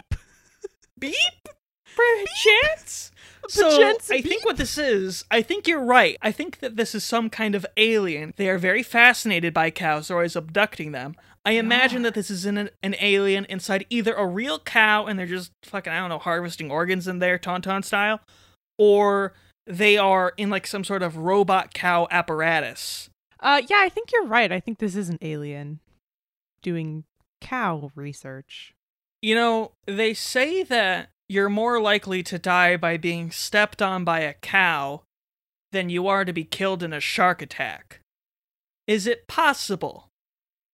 Beep? 0.98 1.14
Perchance? 1.96 3.10
So 3.48 3.94
I 4.10 4.20
think 4.20 4.44
what 4.44 4.56
this 4.56 4.76
is, 4.78 5.24
I 5.30 5.42
think 5.42 5.68
you're 5.68 5.84
right. 5.84 6.16
I 6.22 6.32
think 6.32 6.58
that 6.58 6.76
this 6.76 6.94
is 6.94 7.04
some 7.04 7.30
kind 7.30 7.54
of 7.54 7.64
alien. 7.76 8.34
They 8.36 8.48
are 8.48 8.58
very 8.58 8.82
fascinated 8.82 9.54
by 9.54 9.70
cows. 9.70 10.08
They're 10.08 10.16
always 10.16 10.36
abducting 10.36 10.92
them. 10.92 11.14
I 11.46 11.52
imagine 11.52 12.02
that 12.02 12.14
this 12.14 12.28
is 12.28 12.44
an, 12.44 12.70
an 12.82 12.96
alien 12.98 13.44
inside 13.44 13.86
either 13.88 14.12
a 14.14 14.26
real 14.26 14.58
cow 14.58 15.06
and 15.06 15.16
they're 15.16 15.26
just 15.26 15.52
fucking 15.64 15.92
I 15.92 16.00
don't 16.00 16.08
know 16.08 16.18
harvesting 16.18 16.72
organs 16.72 17.06
in 17.06 17.20
there, 17.20 17.38
tauntaun 17.38 17.84
style, 17.84 18.20
or 18.78 19.32
they 19.64 19.96
are 19.96 20.32
in 20.36 20.50
like 20.50 20.66
some 20.66 20.82
sort 20.82 21.04
of 21.04 21.16
robot 21.16 21.72
cow 21.72 22.08
apparatus. 22.10 23.10
Uh 23.38 23.62
yeah, 23.70 23.78
I 23.78 23.88
think 23.88 24.10
you're 24.12 24.26
right. 24.26 24.50
I 24.50 24.58
think 24.58 24.78
this 24.78 24.96
is 24.96 25.08
an 25.08 25.18
alien 25.22 25.78
doing 26.62 27.04
cow 27.40 27.92
research. 27.94 28.74
You 29.22 29.36
know, 29.36 29.70
they 29.86 30.14
say 30.14 30.64
that 30.64 31.10
you're 31.28 31.48
more 31.48 31.80
likely 31.80 32.24
to 32.24 32.40
die 32.40 32.76
by 32.76 32.96
being 32.96 33.30
stepped 33.30 33.80
on 33.80 34.02
by 34.02 34.20
a 34.20 34.34
cow 34.34 35.02
than 35.70 35.90
you 35.90 36.08
are 36.08 36.24
to 36.24 36.32
be 36.32 36.44
killed 36.44 36.82
in 36.82 36.92
a 36.92 37.00
shark 37.00 37.40
attack. 37.40 38.00
Is 38.88 39.06
it 39.06 39.28
possible 39.28 40.05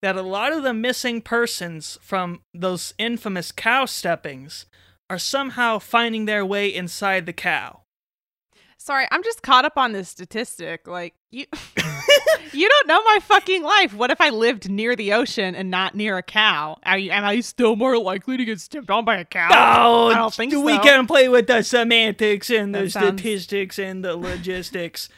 that 0.03 0.17
a 0.17 0.23
lot 0.23 0.53
of 0.53 0.63
the 0.63 0.75
missing 0.75 1.23
persons 1.23 1.99
from 2.03 2.43
those 2.53 2.93
infamous 2.99 3.53
cow 3.53 3.87
steppings 3.87 4.67
are 5.09 5.19
somehow 5.19 5.79
finding 5.79 6.27
their 6.27 6.45
way 6.45 6.69
inside 6.69 7.25
the 7.27 7.33
cow? 7.33 7.81
Sorry, 8.79 9.07
I'm 9.11 9.23
just 9.23 9.43
caught 9.43 9.65
up 9.65 9.79
on 9.79 9.93
this 9.93 10.09
statistic. 10.09 10.87
Like 10.87 11.15
you 11.31 11.47
You 12.53 12.69
don't 12.69 12.89
know 12.89 13.03
my 13.05 13.19
fucking 13.23 13.63
life. 13.63 13.95
What 13.95 14.11
if 14.11 14.21
I 14.21 14.29
lived 14.29 14.69
near 14.71 14.95
the 14.95 15.15
ocean 15.15 15.55
and 15.55 15.71
not 15.71 15.95
near 15.95 16.19
a 16.19 16.23
cow? 16.23 16.79
Are 16.85 16.99
you, 16.99 17.11
am 17.11 17.25
I 17.25 17.41
still 17.41 17.77
more 17.77 17.97
likely 17.99 18.37
to 18.37 18.45
get 18.45 18.61
stepped 18.61 18.91
on 18.91 19.05
by 19.05 19.17
a 19.17 19.25
cow? 19.25 19.49
Oh, 19.51 20.09
I 20.09 20.15
don't 20.15 20.35
think 20.35 20.53
we 20.53 20.75
so. 20.77 20.83
can 20.83 21.07
play 21.07 21.29
with 21.29 21.47
the 21.47 21.63
semantics 21.63 22.51
and 22.51 22.75
the 22.75 22.91
sounds- 22.91 23.21
statistics 23.21 23.79
and 23.79 24.05
the 24.05 24.17
logistics 24.17 25.09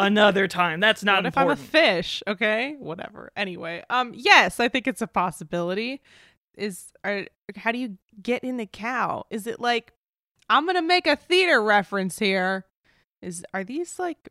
another 0.00 0.48
time. 0.48 0.80
That's 0.80 1.04
not 1.04 1.24
what 1.24 1.26
if 1.26 1.38
I'm 1.38 1.50
a 1.50 1.56
fish? 1.56 2.22
Okay, 2.26 2.76
whatever. 2.78 3.30
Anyway, 3.36 3.84
um, 3.90 4.12
yes, 4.14 4.60
I 4.60 4.68
think 4.68 4.86
it's 4.86 5.02
a 5.02 5.06
possibility. 5.06 6.00
Is 6.56 6.92
are, 7.04 7.26
how 7.56 7.72
do 7.72 7.78
you 7.78 7.98
get 8.22 8.44
in 8.44 8.56
the 8.56 8.66
cow? 8.66 9.24
Is 9.30 9.46
it 9.46 9.60
like 9.60 9.92
I'm 10.48 10.66
gonna 10.66 10.82
make 10.82 11.06
a 11.06 11.16
theater 11.16 11.62
reference 11.62 12.18
here? 12.18 12.66
Is 13.22 13.44
are 13.54 13.64
these 13.64 13.98
like 13.98 14.30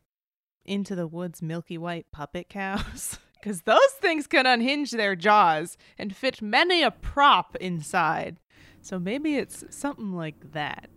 into 0.64 0.94
the 0.94 1.06
woods 1.06 1.42
milky 1.42 1.78
white 1.78 2.06
puppet 2.12 2.48
cows? 2.48 3.18
Because 3.40 3.62
those 3.62 3.92
things 4.02 4.26
can 4.26 4.44
unhinge 4.44 4.90
their 4.90 5.16
jaws 5.16 5.78
and 5.96 6.14
fit 6.14 6.42
many 6.42 6.82
a 6.82 6.90
prop 6.90 7.56
inside. 7.56 8.38
So 8.82 8.98
maybe 8.98 9.36
it's 9.36 9.64
something 9.70 10.12
like 10.12 10.52
that. 10.52 10.90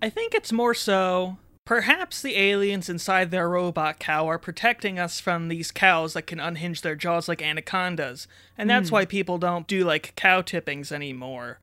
I 0.00 0.08
think 0.08 0.34
it's 0.34 0.52
more 0.52 0.72
so. 0.72 1.36
Perhaps 1.66 2.20
the 2.20 2.36
aliens 2.36 2.90
inside 2.90 3.30
their 3.30 3.48
robot 3.48 3.98
cow 3.98 4.28
are 4.28 4.38
protecting 4.38 4.98
us 4.98 5.18
from 5.18 5.48
these 5.48 5.70
cows 5.70 6.12
that 6.12 6.26
can 6.26 6.38
unhinge 6.38 6.82
their 6.82 6.94
jaws 6.94 7.26
like 7.26 7.40
anacondas. 7.40 8.28
And 8.58 8.68
that's 8.68 8.90
Hmm. 8.90 8.94
why 8.94 9.04
people 9.06 9.38
don't 9.38 9.66
do 9.66 9.82
like 9.84 10.14
cow 10.14 10.42
tippings 10.42 10.92
anymore. 10.92 11.60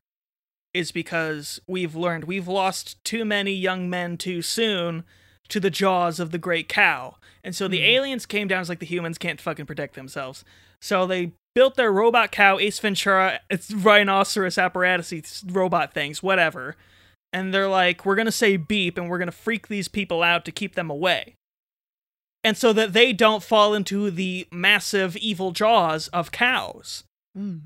Is 0.74 0.90
because 0.90 1.60
we've 1.68 1.94
learned 1.94 2.24
we've 2.24 2.48
lost 2.48 3.02
too 3.04 3.24
many 3.24 3.52
young 3.52 3.88
men 3.88 4.16
too 4.16 4.42
soon 4.42 5.04
to 5.48 5.60
the 5.60 5.70
jaws 5.70 6.18
of 6.18 6.32
the 6.32 6.38
great 6.38 6.68
cow. 6.68 7.16
And 7.44 7.54
so 7.54 7.68
the 7.68 7.78
Hmm. 7.78 7.84
aliens 7.84 8.26
came 8.26 8.48
down 8.48 8.62
as 8.62 8.68
like 8.68 8.80
the 8.80 8.86
humans 8.86 9.18
can't 9.18 9.40
fucking 9.40 9.66
protect 9.66 9.94
themselves. 9.94 10.44
So 10.80 11.06
they 11.06 11.32
built 11.54 11.76
their 11.76 11.92
robot 11.92 12.32
cow, 12.32 12.58
Ace 12.58 12.80
Ventura, 12.80 13.40
it's 13.48 13.70
rhinoceros 13.72 14.58
apparatus, 14.58 15.44
robot 15.46 15.92
things, 15.92 16.22
whatever 16.24 16.74
and 17.32 17.52
they're 17.52 17.68
like, 17.68 18.04
we're 18.04 18.16
gonna 18.16 18.32
say 18.32 18.56
beep 18.56 18.98
and 18.98 19.08
we're 19.08 19.18
gonna 19.18 19.32
freak 19.32 19.68
these 19.68 19.88
people 19.88 20.22
out 20.22 20.44
to 20.44 20.52
keep 20.52 20.74
them 20.74 20.90
away. 20.90 21.36
and 22.44 22.56
so 22.56 22.72
that 22.72 22.92
they 22.92 23.12
don't 23.12 23.42
fall 23.42 23.72
into 23.72 24.10
the 24.10 24.46
massive 24.50 25.16
evil 25.16 25.52
jaws 25.52 26.08
of 26.08 26.32
cows. 26.32 27.04
Mm. 27.38 27.60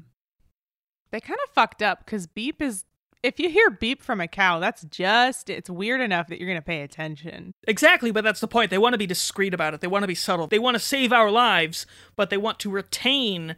They 1.11 1.21
kind 1.21 1.41
of 1.45 1.51
fucked 1.55 1.83
up 1.83 2.05
because 2.05 2.27
beep 2.27 2.61
is. 2.61 2.85
If 3.23 3.41
you 3.41 3.49
hear 3.49 3.71
beep 3.71 4.03
from 4.03 4.21
a 4.21 4.29
cow, 4.29 4.61
that's 4.61 4.85
just. 4.85 5.49
It's 5.51 5.71
weird 5.71 6.01
enough 6.01 6.29
that 6.29 6.39
you're 6.39 6.49
going 6.49 6.61
to 6.61 6.65
pay 6.65 6.83
attention. 6.83 7.55
Exactly, 7.67 8.13
but 8.13 8.23
that's 8.23 8.41
the 8.41 8.47
point. 8.47 8.71
They 8.71 8.79
want 8.79 8.93
to 8.93 8.99
be 8.99 9.07
discreet 9.07 9.55
about 9.55 9.75
it. 9.75 9.81
They 9.81 9.89
want 9.89 10.03
to 10.05 10.09
be 10.09 10.15
subtle. 10.15 10.47
They 10.47 10.61
want 10.61 10.77
to 10.77 10.79
save 10.79 11.13
our 11.13 11.31
lives, 11.31 11.87
but 12.15 12.31
they 12.31 12.37
want 12.37 12.61
to 12.61 12.71
retain 12.71 13.57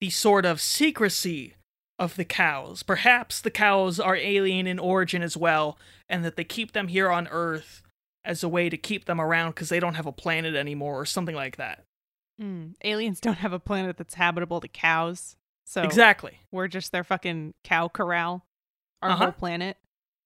the 0.00 0.10
sort 0.10 0.44
of 0.44 0.60
secrecy 0.60 1.54
of 1.98 2.16
the 2.16 2.24
cows. 2.24 2.82
Perhaps 2.82 3.40
the 3.40 3.50
cows 3.50 3.98
are 3.98 4.16
alien 4.16 4.66
in 4.66 4.78
origin 4.78 5.22
as 5.22 5.36
well, 5.36 5.78
and 6.08 6.24
that 6.24 6.36
they 6.36 6.44
keep 6.44 6.72
them 6.72 6.88
here 6.88 7.10
on 7.10 7.28
Earth 7.28 7.82
as 8.24 8.42
a 8.42 8.48
way 8.48 8.68
to 8.68 8.76
keep 8.76 9.04
them 9.06 9.20
around 9.20 9.50
because 9.52 9.68
they 9.68 9.80
don't 9.80 9.94
have 9.94 10.06
a 10.06 10.12
planet 10.12 10.54
anymore 10.54 11.00
or 11.00 11.06
something 11.06 11.34
like 11.34 11.56
that. 11.56 11.84
Mm. 12.40 12.74
Aliens 12.84 13.20
don't 13.22 13.38
have 13.38 13.52
a 13.52 13.58
planet 13.60 13.96
that's 13.96 14.14
habitable 14.14 14.60
to 14.60 14.68
cows. 14.68 15.36
So 15.64 15.82
Exactly. 15.82 16.40
we're 16.52 16.68
just 16.68 16.92
their 16.92 17.04
fucking 17.04 17.54
cow 17.64 17.88
corral, 17.88 18.44
our 19.02 19.10
Uh-huh. 19.10 19.24
whole 19.24 19.32
planet. 19.32 19.76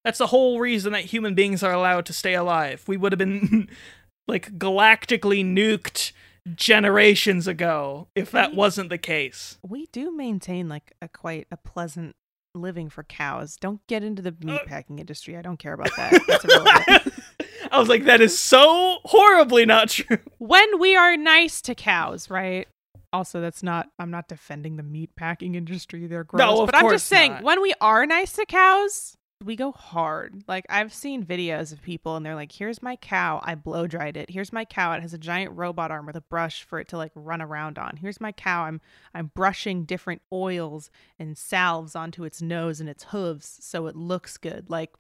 That's 0.05 0.19
the 0.19 0.29
whole 0.29 0.59
reason 0.61 0.93
that 0.93 1.05
human 1.05 1.35
beings 1.35 1.63
are 1.63 1.73
allowed 1.73 2.07
to 2.07 2.13
stay 2.15 2.35
alive. 2.35 2.83
We 2.87 2.97
would 2.97 3.13
have 3.13 3.19
been 3.19 3.69
like 4.29 4.59
galactically 4.59 5.45
nuked 5.45 6.13
generations 6.55 7.47
ago 7.47 8.09
if 8.15 8.31
that 8.31 8.51
We- 8.51 8.57
wasn't 8.57 8.91
the 8.91 8.99
case. 8.99 9.59
We 9.67 9.87
do 9.87 10.11
maintain 10.15 10.69
like 10.69 10.93
a 11.03 11.09
quite 11.09 11.47
a 11.51 11.57
pleasant 11.57 12.17
living 12.55 12.91
for 12.91 13.05
cows. 13.05 13.57
Don't 13.57 13.87
get 13.87 14.03
into 14.03 14.23
the 14.23 14.31
Uh, 14.31 14.33
meatpacking 14.59 14.99
industry. 14.99 15.37
I 15.37 15.43
don't 15.43 15.59
care 15.59 15.73
about 15.75 15.91
that. 15.97 17.13
I 17.73 17.79
was 17.79 17.89
like, 17.89 18.05
that 18.05 18.21
is 18.21 18.37
so 18.39 18.99
horribly 19.05 19.65
not 19.65 19.91
true. 19.91 20.19
when 20.39 20.81
we 20.81 20.97
are 20.97 21.17
nice 21.17 21.61
to 21.63 21.75
cows, 21.75 22.29
right? 22.31 22.67
Also, 23.13 23.41
that's 23.41 23.63
not. 23.63 23.89
I'm 23.99 24.11
not 24.11 24.29
defending 24.29 24.77
the 24.77 24.83
meatpacking 24.83 25.55
industry. 25.57 26.07
They're 26.07 26.25
gross. 26.25 26.41
No, 26.41 26.65
but 26.67 26.75
I'm 26.77 26.89
just 26.91 27.07
saying, 27.09 27.33
not. 27.35 27.43
when 27.43 27.61
we 27.63 27.75
are 27.81 28.07
nice 28.07 28.33
to 28.35 28.47
cows, 28.47 29.17
we 29.43 29.57
go 29.57 29.73
hard. 29.73 30.45
Like 30.47 30.67
I've 30.69 30.93
seen 30.93 31.25
videos 31.25 31.73
of 31.73 31.83
people, 31.83 32.17
and 32.17 32.25
they're 32.25 32.35
like, 32.35 32.53
"Here's 32.53 32.83
my 32.83 32.97
cow. 32.97 33.41
I 33.43 33.55
blow 33.55 33.87
dried 33.87 34.17
it. 34.17 34.31
Here's 34.31 34.53
my 34.53 34.65
cow. 34.65 34.93
It 34.93 35.03
has 35.03 35.15
a 35.15 35.19
giant 35.19 35.57
robot 35.57 35.91
arm 35.91 36.07
with 36.07 36.17
a 36.17 36.21
brush 36.21 36.63
for 36.63 36.79
it 36.79 36.89
to 36.89 36.97
like 36.97 37.13
run 37.15 37.41
around 37.41 37.79
on. 37.79 37.97
Here's 37.97 38.21
my 38.21 38.33
cow. 38.33 38.65
I'm 38.65 38.81
I'm 39.15 39.31
brushing 39.35 39.85
different 39.85 40.23
oils 40.33 40.91
and 41.19 41.39
salves 41.39 41.97
onto 41.97 42.25
its 42.25 42.43
nose 42.43 42.81
and 42.81 42.89
its 42.89 43.05
hooves 43.05 43.59
so 43.61 43.87
it 43.87 43.97
looks 43.97 44.37
good. 44.37 44.69
Like 44.69 44.95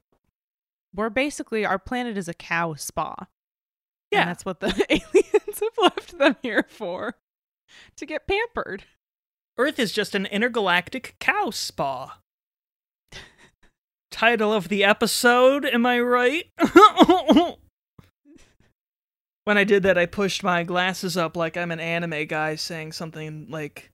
we're 0.94 1.10
basically 1.10 1.64
our 1.64 1.78
planet 1.78 2.16
is 2.16 2.28
a 2.28 2.34
cow 2.34 2.74
spa. 2.74 3.26
Yeah. 4.10 4.22
And 4.22 4.30
that's 4.30 4.44
what 4.44 4.60
the 4.60 4.68
aliens 4.90 5.60
have 5.60 5.78
left 5.80 6.18
them 6.18 6.36
here 6.42 6.66
for. 6.68 7.16
To 7.96 8.06
get 8.06 8.26
pampered. 8.26 8.84
Earth 9.56 9.78
is 9.78 9.92
just 9.92 10.14
an 10.14 10.26
intergalactic 10.26 11.16
cow 11.20 11.50
spa. 11.50 12.19
Title 14.10 14.52
of 14.52 14.68
the 14.68 14.84
episode, 14.84 15.64
am 15.64 15.86
I 15.86 16.00
right? 16.00 16.44
when 19.44 19.56
I 19.56 19.64
did 19.64 19.82
that, 19.84 19.96
I 19.96 20.06
pushed 20.06 20.42
my 20.42 20.64
glasses 20.64 21.16
up 21.16 21.36
like 21.36 21.56
I'm 21.56 21.70
an 21.70 21.80
anime 21.80 22.26
guy 22.26 22.56
saying 22.56 22.92
something 22.92 23.46
like, 23.48 23.90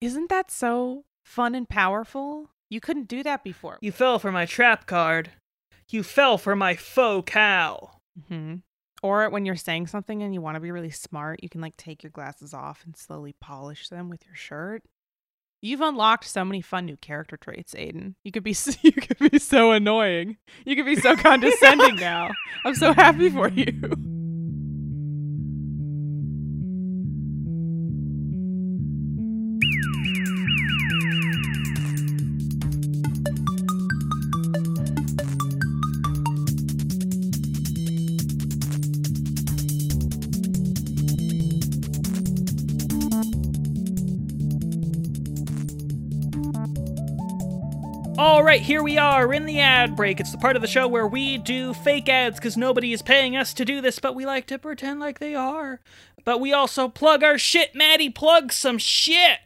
Isn't 0.00 0.30
that 0.30 0.50
so 0.50 1.04
fun 1.24 1.54
and 1.54 1.68
powerful? 1.68 2.50
You 2.70 2.80
couldn't 2.80 3.08
do 3.08 3.22
that 3.22 3.44
before. 3.44 3.78
You 3.80 3.92
fell 3.92 4.18
for 4.18 4.32
my 4.32 4.46
trap 4.46 4.86
card. 4.86 5.30
You 5.90 6.02
fell 6.02 6.38
for 6.38 6.56
my 6.56 6.74
faux 6.74 7.30
cow. 7.30 7.90
hmm 8.28 8.56
Or 9.02 9.28
when 9.30 9.44
you're 9.44 9.56
saying 9.56 9.86
something 9.86 10.22
and 10.22 10.34
you 10.34 10.40
want 10.40 10.56
to 10.56 10.60
be 10.60 10.70
really 10.70 10.90
smart, 10.90 11.42
you 11.42 11.48
can 11.48 11.60
like 11.60 11.76
take 11.76 12.02
your 12.02 12.10
glasses 12.10 12.52
off 12.52 12.82
and 12.84 12.96
slowly 12.96 13.34
polish 13.40 13.88
them 13.88 14.08
with 14.08 14.24
your 14.26 14.34
shirt. 14.34 14.82
You've 15.60 15.80
unlocked 15.80 16.24
so 16.24 16.44
many 16.44 16.60
fun 16.60 16.86
new 16.86 16.96
character 16.96 17.36
traits, 17.36 17.74
Aiden. 17.74 18.14
You 18.22 18.30
could 18.30 18.44
be 18.44 18.56
you 18.82 18.92
could 18.92 19.30
be 19.30 19.38
so 19.38 19.72
annoying. 19.72 20.36
You 20.64 20.76
could 20.76 20.86
be 20.86 20.96
so 20.96 21.16
condescending 21.16 21.96
now. 21.96 22.30
I'm 22.64 22.74
so 22.74 22.92
happy 22.92 23.28
for 23.28 23.48
you. 23.48 24.17
All 48.18 48.42
right, 48.42 48.60
here 48.60 48.82
we 48.82 48.98
are 48.98 49.32
in 49.32 49.46
the 49.46 49.60
ad 49.60 49.94
break. 49.94 50.18
It's 50.18 50.32
the 50.32 50.38
part 50.38 50.56
of 50.56 50.62
the 50.62 50.66
show 50.66 50.88
where 50.88 51.06
we 51.06 51.38
do 51.38 51.72
fake 51.72 52.08
ads 52.08 52.40
because 52.40 52.56
nobody 52.56 52.92
is 52.92 53.00
paying 53.00 53.36
us 53.36 53.54
to 53.54 53.64
do 53.64 53.80
this, 53.80 54.00
but 54.00 54.16
we 54.16 54.26
like 54.26 54.44
to 54.48 54.58
pretend 54.58 54.98
like 54.98 55.20
they 55.20 55.36
are. 55.36 55.78
But 56.24 56.40
we 56.40 56.52
also 56.52 56.88
plug 56.88 57.22
our 57.22 57.38
shit. 57.38 57.76
Maddie, 57.76 58.10
plug 58.10 58.50
some 58.50 58.76
shit. 58.76 59.38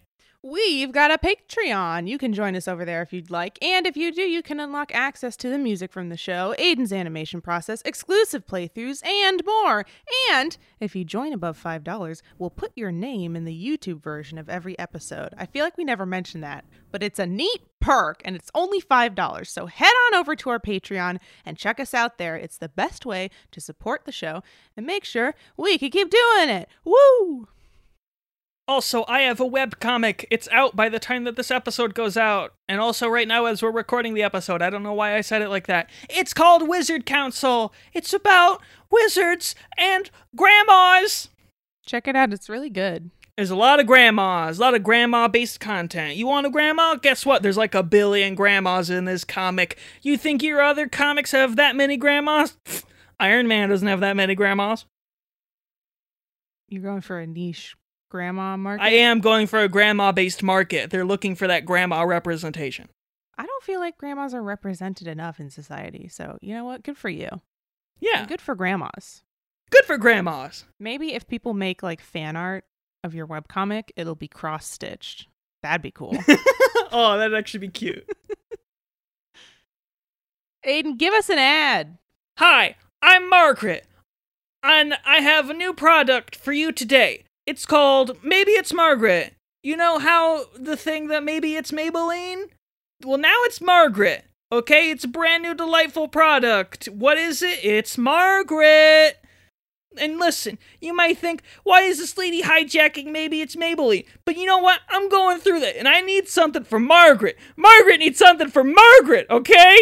We've 0.45 0.91
got 0.91 1.13
a 1.13 1.19
Patreon. 1.19 2.09
You 2.09 2.19
can 2.19 2.33
join 2.33 2.57
us 2.57 2.67
over 2.67 2.85
there 2.85 3.01
if 3.01 3.13
you'd 3.13 3.31
like. 3.31 3.63
And 3.63 3.87
if 3.87 3.97
you 3.97 4.11
do, 4.11 4.23
you 4.23 4.43
can 4.43 4.59
unlock 4.59 4.93
access 4.93 5.37
to 5.37 5.49
the 5.49 5.57
music 5.57 5.93
from 5.93 6.09
the 6.09 6.17
show, 6.17 6.53
Aiden's 6.59 6.93
animation 6.93 7.41
process, 7.41 7.81
exclusive 7.85 8.45
playthroughs, 8.45 9.07
and 9.07 9.41
more. 9.47 9.87
And 10.33 10.57
if 10.81 10.97
you 10.97 11.05
join 11.05 11.33
above 11.33 11.63
$5, 11.63 12.23
we'll 12.39 12.51
put 12.51 12.73
your 12.75 12.91
name 12.91 13.37
in 13.37 13.45
the 13.45 13.55
YouTube 13.55 14.03
version 14.03 14.37
of 14.37 14.49
every 14.49 14.77
episode. 14.81 15.33
I 15.39 15.47
feel 15.47 15.63
like 15.65 15.77
we 15.77 15.85
never 15.85 16.05
mentioned 16.05 16.43
that, 16.43 16.65
but 16.91 17.05
it's 17.05 17.21
a 17.21 17.27
neat 17.27 17.63
perk 17.79 18.21
and 18.25 18.35
it's 18.35 18.51
only 18.53 18.81
$5. 18.81 19.47
So 19.47 19.67
head 19.67 19.93
on 20.09 20.19
over 20.19 20.35
to 20.35 20.51
our 20.51 20.59
Patreon 20.59 21.21
and 21.47 21.57
check 21.57 21.79
us 21.79 21.95
out 21.95 22.19
there. 22.19 22.35
It's 22.35 22.59
the 22.59 22.69
best 22.69 23.07
way 23.07 23.31
to 23.53 23.61
support 23.61 24.07
the 24.07 24.13
show 24.13 24.43
and 24.77 24.85
make 24.87 25.05
sure 25.05 25.37
we 25.57 25.79
can 25.79 25.91
keep 25.91 26.11
doing 26.11 26.49
it. 26.49 26.69
Woo! 26.85 27.47
Also, 28.69 29.05
I 29.09 29.23
have 29.23 29.41
a 29.41 29.49
webcomic. 29.49 30.25
It's 30.31 30.49
out 30.53 30.77
by 30.77 30.89
the 30.89 31.01
time 31.01 31.25
that 31.25 31.37
this 31.37 31.51
episode 31.51 31.95
goes 31.95 32.17
out. 32.17 32.55
And 32.69 32.81
also, 32.81 33.09
right 33.09 33.27
now, 33.27 33.47
as 33.47 33.61
we're 33.61 33.73
recording 33.73 34.15
the 34.15 34.23
episode, 34.23 34.63
I 34.63 34.71
don't 34.71 34.85
know 34.85 34.93
why 34.93 35.17
I 35.17 35.21
said 35.21 35.43
it 35.43 35.49
like 35.49 35.67
that. 35.67 35.91
It's 36.09 36.33
called 36.33 36.69
Wizard 36.69 37.05
Council. 37.05 37.75
It's 37.93 38.13
about 38.13 38.63
wizards 38.91 39.57
and 39.77 40.11
grandmas. 40.37 41.29
Check 41.85 42.07
it 42.07 42.15
out. 42.15 42.33
It's 42.33 42.49
really 42.49 42.71
good. 42.71 43.11
There's 43.37 43.51
a 43.51 43.57
lot 43.57 43.81
of 43.81 43.87
grandmas, 43.87 44.59
a 44.59 44.61
lot 44.61 44.75
of 44.75 44.85
grandma 44.85 45.27
based 45.27 45.59
content. 45.59 46.17
You 46.17 46.27
want 46.27 46.47
a 46.47 46.51
grandma? 46.51 46.95
Guess 46.95 47.27
what? 47.27 47.43
There's 47.43 47.57
like 47.57 47.75
a 47.75 47.83
billion 47.83 48.35
grandmas 48.35 48.91
in 48.91 49.07
this 49.07 49.25
comic. 49.25 49.79
You 50.03 50.17
think 50.17 50.43
your 50.43 50.63
other 50.63 50.87
comics 50.87 51.33
have 51.33 51.57
that 51.57 51.75
many 51.75 51.97
grandmas? 51.97 52.57
Iron 53.19 53.49
Man 53.49 53.71
doesn't 53.71 53.89
have 53.89 54.01
that 54.01 54.17
many 54.17 54.35
grandmas. 54.35 54.85
You're 56.69 56.83
going 56.83 57.01
for 57.01 57.19
a 57.19 57.27
niche 57.27 57.75
grandma 58.13 58.59
market. 58.59 58.85
I 58.85 58.91
am 58.91 59.21
going 59.21 59.47
for 59.47 59.61
a 59.61 59.69
grandma 59.71 60.13
based 60.13 60.43
market. 60.43 60.91
They're 60.91 61.05
looking 61.05 61.35
for 61.35 61.47
that 61.47 61.65
grandma 61.65 62.03
representation. 62.03 62.91
I 63.39 63.47
don't 63.47 63.65
feel 63.65 63.81
like 63.81 63.97
grandmas 63.97 64.35
are 64.35 64.43
represented 64.43 65.09
enough 65.09 65.41
in 65.41 65.49
society. 65.49 66.09
So, 66.09 66.37
you 66.43 66.53
know 66.55 66.67
what? 66.67 66.83
Good 66.83 66.99
for 66.99 67.09
you. 67.09 67.31
Yeah, 68.01 68.27
Good 68.27 68.43
for 68.43 68.55
grandmas. 68.55 69.23
good 69.71 69.85
for 69.87 69.97
grandmas. 69.97 70.67
Maybe 70.79 71.15
if 71.15 71.27
people 71.27 71.55
make 71.55 71.83
like 71.83 72.03
fan 72.03 72.37
art 72.37 72.65
of 73.03 73.15
your 73.15 73.27
webcomic, 73.27 73.85
it'll 73.97 74.15
be 74.15 74.29
cross 74.29 74.67
stitched. 74.67 75.29
That'd 75.63 75.81
be 75.81 75.91
cool. 75.93 76.15
oh, 76.93 77.17
that'd 77.17 77.35
actually 77.37 77.61
be 77.61 77.69
cute. 77.69 78.07
Aiden, 80.67 80.99
give 80.99 81.15
us 81.15 81.31
an 81.31 81.39
ad. 81.39 81.97
Hi, 82.39 82.77
I'm 83.01 83.29
Margaret, 83.31 83.87
and 84.63 84.95
I 85.07 85.21
have 85.21 85.49
a 85.49 85.55
new 85.55 85.73
product 85.73 86.37
for 86.37 86.53
you 86.53 86.73
today. 86.73 87.25
It's 87.47 87.67
called 87.67 88.17
Maybe 88.23 88.53
It's 88.53 88.73
Margaret. 88.73 89.35
You 89.63 89.77
know 89.77 89.99
how 89.99 90.47
the 90.57 90.77
thing 90.77 91.09
that 91.09 91.23
maybe 91.23 91.55
it's 91.55 91.71
Maybelline? 91.71 92.51
Well, 93.05 93.19
now 93.19 93.37
it's 93.43 93.61
Margaret. 93.61 94.25
Okay, 94.51 94.91
it's 94.91 95.05
a 95.05 95.09
brand 95.09 95.43
new 95.43 95.55
delightful 95.55 96.09
product. 96.09 96.87
What 96.87 97.17
is 97.17 97.43
it? 97.43 97.65
It's 97.65 97.97
Margaret. 97.97 99.19
And 99.99 100.19
listen, 100.19 100.59
you 100.81 100.95
might 100.95 101.19
think, 101.19 101.43
why 101.65 101.83
is 101.83 101.99
this 101.99 102.17
lady 102.17 102.43
hijacking 102.43 103.11
maybe 103.11 103.41
it's 103.41 103.57
Maybelline? 103.57 104.07
But 104.25 104.37
you 104.37 104.47
know 104.47 104.59
what? 104.59 104.81
I'm 104.89 105.09
going 105.09 105.39
through 105.39 105.61
that, 105.61 105.77
and 105.77 105.89
I 105.89 106.01
need 106.01 106.29
something 106.29 106.65
for 106.65 106.79
Margaret. 106.79 107.39
Margaret 107.57 107.99
needs 107.99 108.19
something 108.19 108.49
for 108.49 108.65
Margaret, 108.65 109.27
okay? 109.31 109.79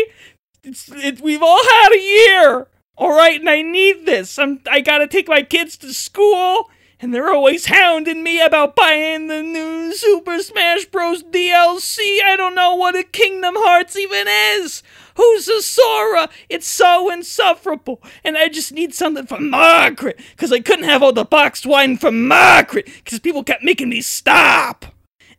It's, 0.62 0.90
it, 0.90 1.20
we've 1.20 1.42
all 1.42 1.62
had 1.62 1.92
a 1.92 2.00
year, 2.00 2.66
all 2.96 3.16
right, 3.16 3.40
and 3.40 3.48
I 3.48 3.62
need 3.62 4.04
this. 4.04 4.38
I'm 4.38 4.60
I 4.70 4.80
gotta 4.80 5.06
take 5.06 5.28
my 5.28 5.42
kids 5.42 5.76
to 5.78 5.94
school, 5.94 6.70
And 7.02 7.14
they're 7.14 7.32
always 7.32 7.66
hounding 7.66 8.22
me 8.22 8.42
about 8.42 8.76
buying 8.76 9.28
the 9.28 9.42
new 9.42 9.94
Super 9.94 10.42
Smash 10.42 10.84
Bros. 10.84 11.22
DLC. 11.22 11.98
I 12.22 12.34
don't 12.36 12.54
know 12.54 12.74
what 12.74 12.94
a 12.94 13.02
Kingdom 13.02 13.54
Hearts 13.56 13.96
even 13.96 14.26
is. 14.28 14.82
Who's 15.16 15.48
a 15.48 15.62
Sora? 15.62 16.28
It's 16.50 16.66
so 16.66 17.10
insufferable. 17.10 18.02
And 18.22 18.36
I 18.36 18.48
just 18.48 18.72
need 18.72 18.94
something 18.94 19.26
from 19.26 19.48
Margaret. 19.48 20.20
Because 20.32 20.52
I 20.52 20.60
couldn't 20.60 20.84
have 20.84 21.02
all 21.02 21.14
the 21.14 21.24
boxed 21.24 21.64
wine 21.64 21.96
from 21.96 22.28
Margaret. 22.28 22.84
Because 23.02 23.18
people 23.18 23.44
kept 23.44 23.64
making 23.64 23.88
me 23.88 24.02
stop. 24.02 24.84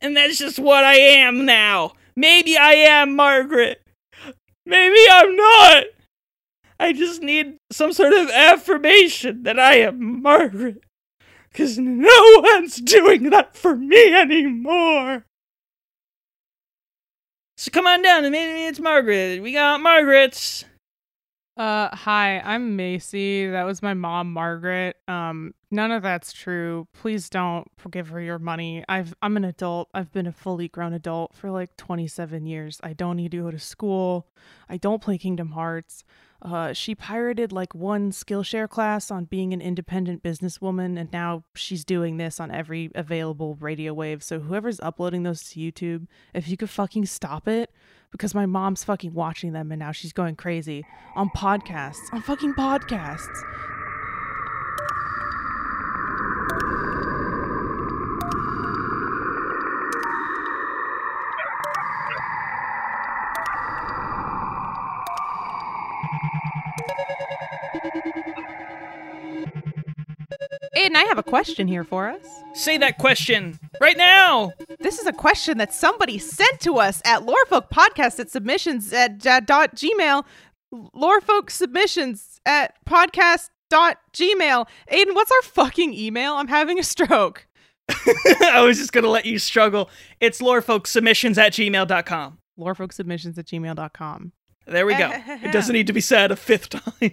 And 0.02 0.18
that's 0.18 0.40
just 0.40 0.58
what 0.58 0.84
I 0.84 0.96
am 0.96 1.46
now. 1.46 1.94
Maybe 2.16 2.58
I 2.58 2.74
am 2.74 3.16
Margaret. 3.16 3.84
Maybe 4.66 5.00
I'm 5.12 5.36
not. 5.36 5.84
I 6.80 6.94
just 6.94 7.22
need 7.22 7.58
some 7.72 7.94
sort 7.94 8.14
of 8.14 8.32
affirmation 8.32 9.44
that 9.44 9.60
I 9.60 9.76
am 9.76 10.24
Margaret. 10.24 10.82
Because 11.52 11.78
no 11.78 12.42
one's 12.54 12.78
doing 12.78 13.30
that 13.30 13.56
for 13.56 13.76
me 13.76 14.14
anymore. 14.14 15.26
So 17.58 17.70
come 17.72 17.86
on 17.86 18.02
down 18.02 18.24
and 18.26 18.32
maybe 18.32 18.66
it's 18.66 18.80
Margaret. 18.80 19.42
We 19.42 19.54
got 19.54 19.82
Margaret's. 19.82 20.66
Uh, 21.58 21.96
hi, 21.96 22.40
I'm 22.40 22.76
Macy. 22.76 23.48
That 23.48 23.66
was 23.66 23.84
my 23.84 23.94
mom, 23.94 24.34
Margaret. 24.34 24.96
Um, 25.08 25.54
none 25.70 25.92
of 25.92 26.02
that's 26.02 26.34
true. 26.34 26.88
Please 26.94 27.30
don't 27.30 27.68
give 27.92 28.08
her 28.08 28.22
your 28.22 28.40
money. 28.40 28.84
I've 28.90 29.14
I'm 29.22 29.38
an 29.38 29.46
adult. 29.46 29.90
I've 29.94 30.12
been 30.12 30.26
a 30.26 30.32
fully 30.32 30.70
grown 30.70 30.94
adult 30.94 31.36
for 31.36 31.52
like 31.52 31.78
27 31.78 32.48
years. 32.48 32.80
I 32.82 32.94
don't 32.94 33.18
need 33.18 33.32
to 33.32 33.44
go 33.44 33.52
to 33.52 33.60
school. 33.60 34.28
I 34.70 34.78
don't 34.78 35.02
play 35.02 35.20
Kingdom 35.20 35.52
Hearts. 35.52 36.04
Uh, 36.42 36.74
she 36.74 36.96
pirated 36.96 37.52
like 37.52 37.76
one 37.76 38.12
Skillshare 38.12 38.68
class 38.68 39.12
on 39.12 39.26
being 39.26 39.54
an 39.54 39.62
independent 39.62 40.24
businesswoman, 40.24 41.00
and 41.00 41.12
now 41.12 41.44
she's 41.54 41.86
doing 41.86 42.18
this 42.18 42.40
on 42.40 42.50
every 42.50 42.90
available 42.96 43.56
radio 43.60 43.94
wave. 43.94 44.24
So 44.24 44.40
whoever's 44.40 44.80
uploading 44.80 45.24
those 45.24 45.44
to 45.50 45.60
YouTube, 45.60 46.08
if 46.34 46.48
you 46.48 46.58
could 46.58 46.70
fucking 46.70 47.06
stop 47.06 47.48
it, 47.48 47.72
because 48.12 48.36
my 48.36 48.46
mom's 48.46 48.84
fucking 48.84 49.14
watching 49.14 49.54
them 49.54 49.72
and 49.72 49.80
now 49.80 49.92
she's 49.92 50.14
going 50.14 50.36
crazy 50.36 50.84
on 51.16 51.30
podcasts, 51.30 52.12
on 52.12 52.22
fucking 52.22 52.54
podcasts. 52.54 53.81
I 70.98 71.04
have 71.06 71.18
a 71.18 71.24
question 71.24 71.68
here 71.68 71.84
for 71.84 72.10
us. 72.10 72.26
Say 72.54 72.78
that 72.78 72.98
question 72.98 73.60
right 73.80 73.98
now. 73.98 74.52
This 74.80 75.00
is 75.00 75.08
a 75.08 75.14
question 75.14 75.58
that 75.58 75.74
somebody 75.74 76.18
sent 76.18 76.60
to 76.62 76.78
us 76.78 77.02
at 77.06 77.22
Lorefolk 77.22 77.70
Podcast 77.70 78.20
at 78.20 78.30
submissions 78.30 78.92
at 78.94 79.26
uh, 79.26 79.40
dot 79.42 79.76
gmail. 79.76 80.26
Lorefolk 80.74 81.50
submissions 81.50 82.40
at 82.46 82.74
podcast 82.86 83.50
dot 83.70 83.98
gmail. 84.14 84.68
Aiden, 84.92 85.16
what's 85.16 85.32
our 85.32 85.42
fucking 85.44 85.94
email? 85.94 86.34
I'm 86.34 86.48
having 86.48 86.80
a 86.80 86.84
stroke. 86.84 87.48
I 87.90 88.62
was 88.66 88.78
just 88.78 88.94
going 88.94 89.04
to 89.04 89.10
let 89.10 89.26
you 89.26 89.40
struggle. 89.40 89.90
It's 90.20 90.42
lorefolksubmissions 90.42 91.38
at 91.38 91.54
gmail.com. 91.54 92.38
Lorefolk 92.58 92.94
submissions 92.94 93.38
at 93.38 93.46
gmail.com. 93.48 94.32
There 94.68 94.86
we 94.86 94.96
go. 94.96 95.10
it 95.12 95.52
doesn't 95.52 95.74
need 95.76 95.88
to 95.88 95.94
be 95.94 96.02
said 96.02 96.32
a 96.32 96.36
fifth 96.36 96.70
time. 96.70 97.12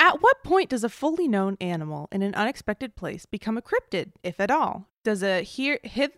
At 0.00 0.22
what 0.22 0.42
point 0.42 0.70
does 0.70 0.82
a 0.82 0.88
fully 0.88 1.28
known 1.28 1.58
animal 1.60 2.08
in 2.10 2.22
an 2.22 2.34
unexpected 2.34 2.96
place 2.96 3.26
become 3.26 3.58
a 3.58 3.62
cryptid, 3.62 4.12
if 4.22 4.40
at 4.40 4.50
all? 4.50 4.88
Does 5.04 5.22
a 5.22 5.42
here 5.42 5.78
hith 5.82 6.12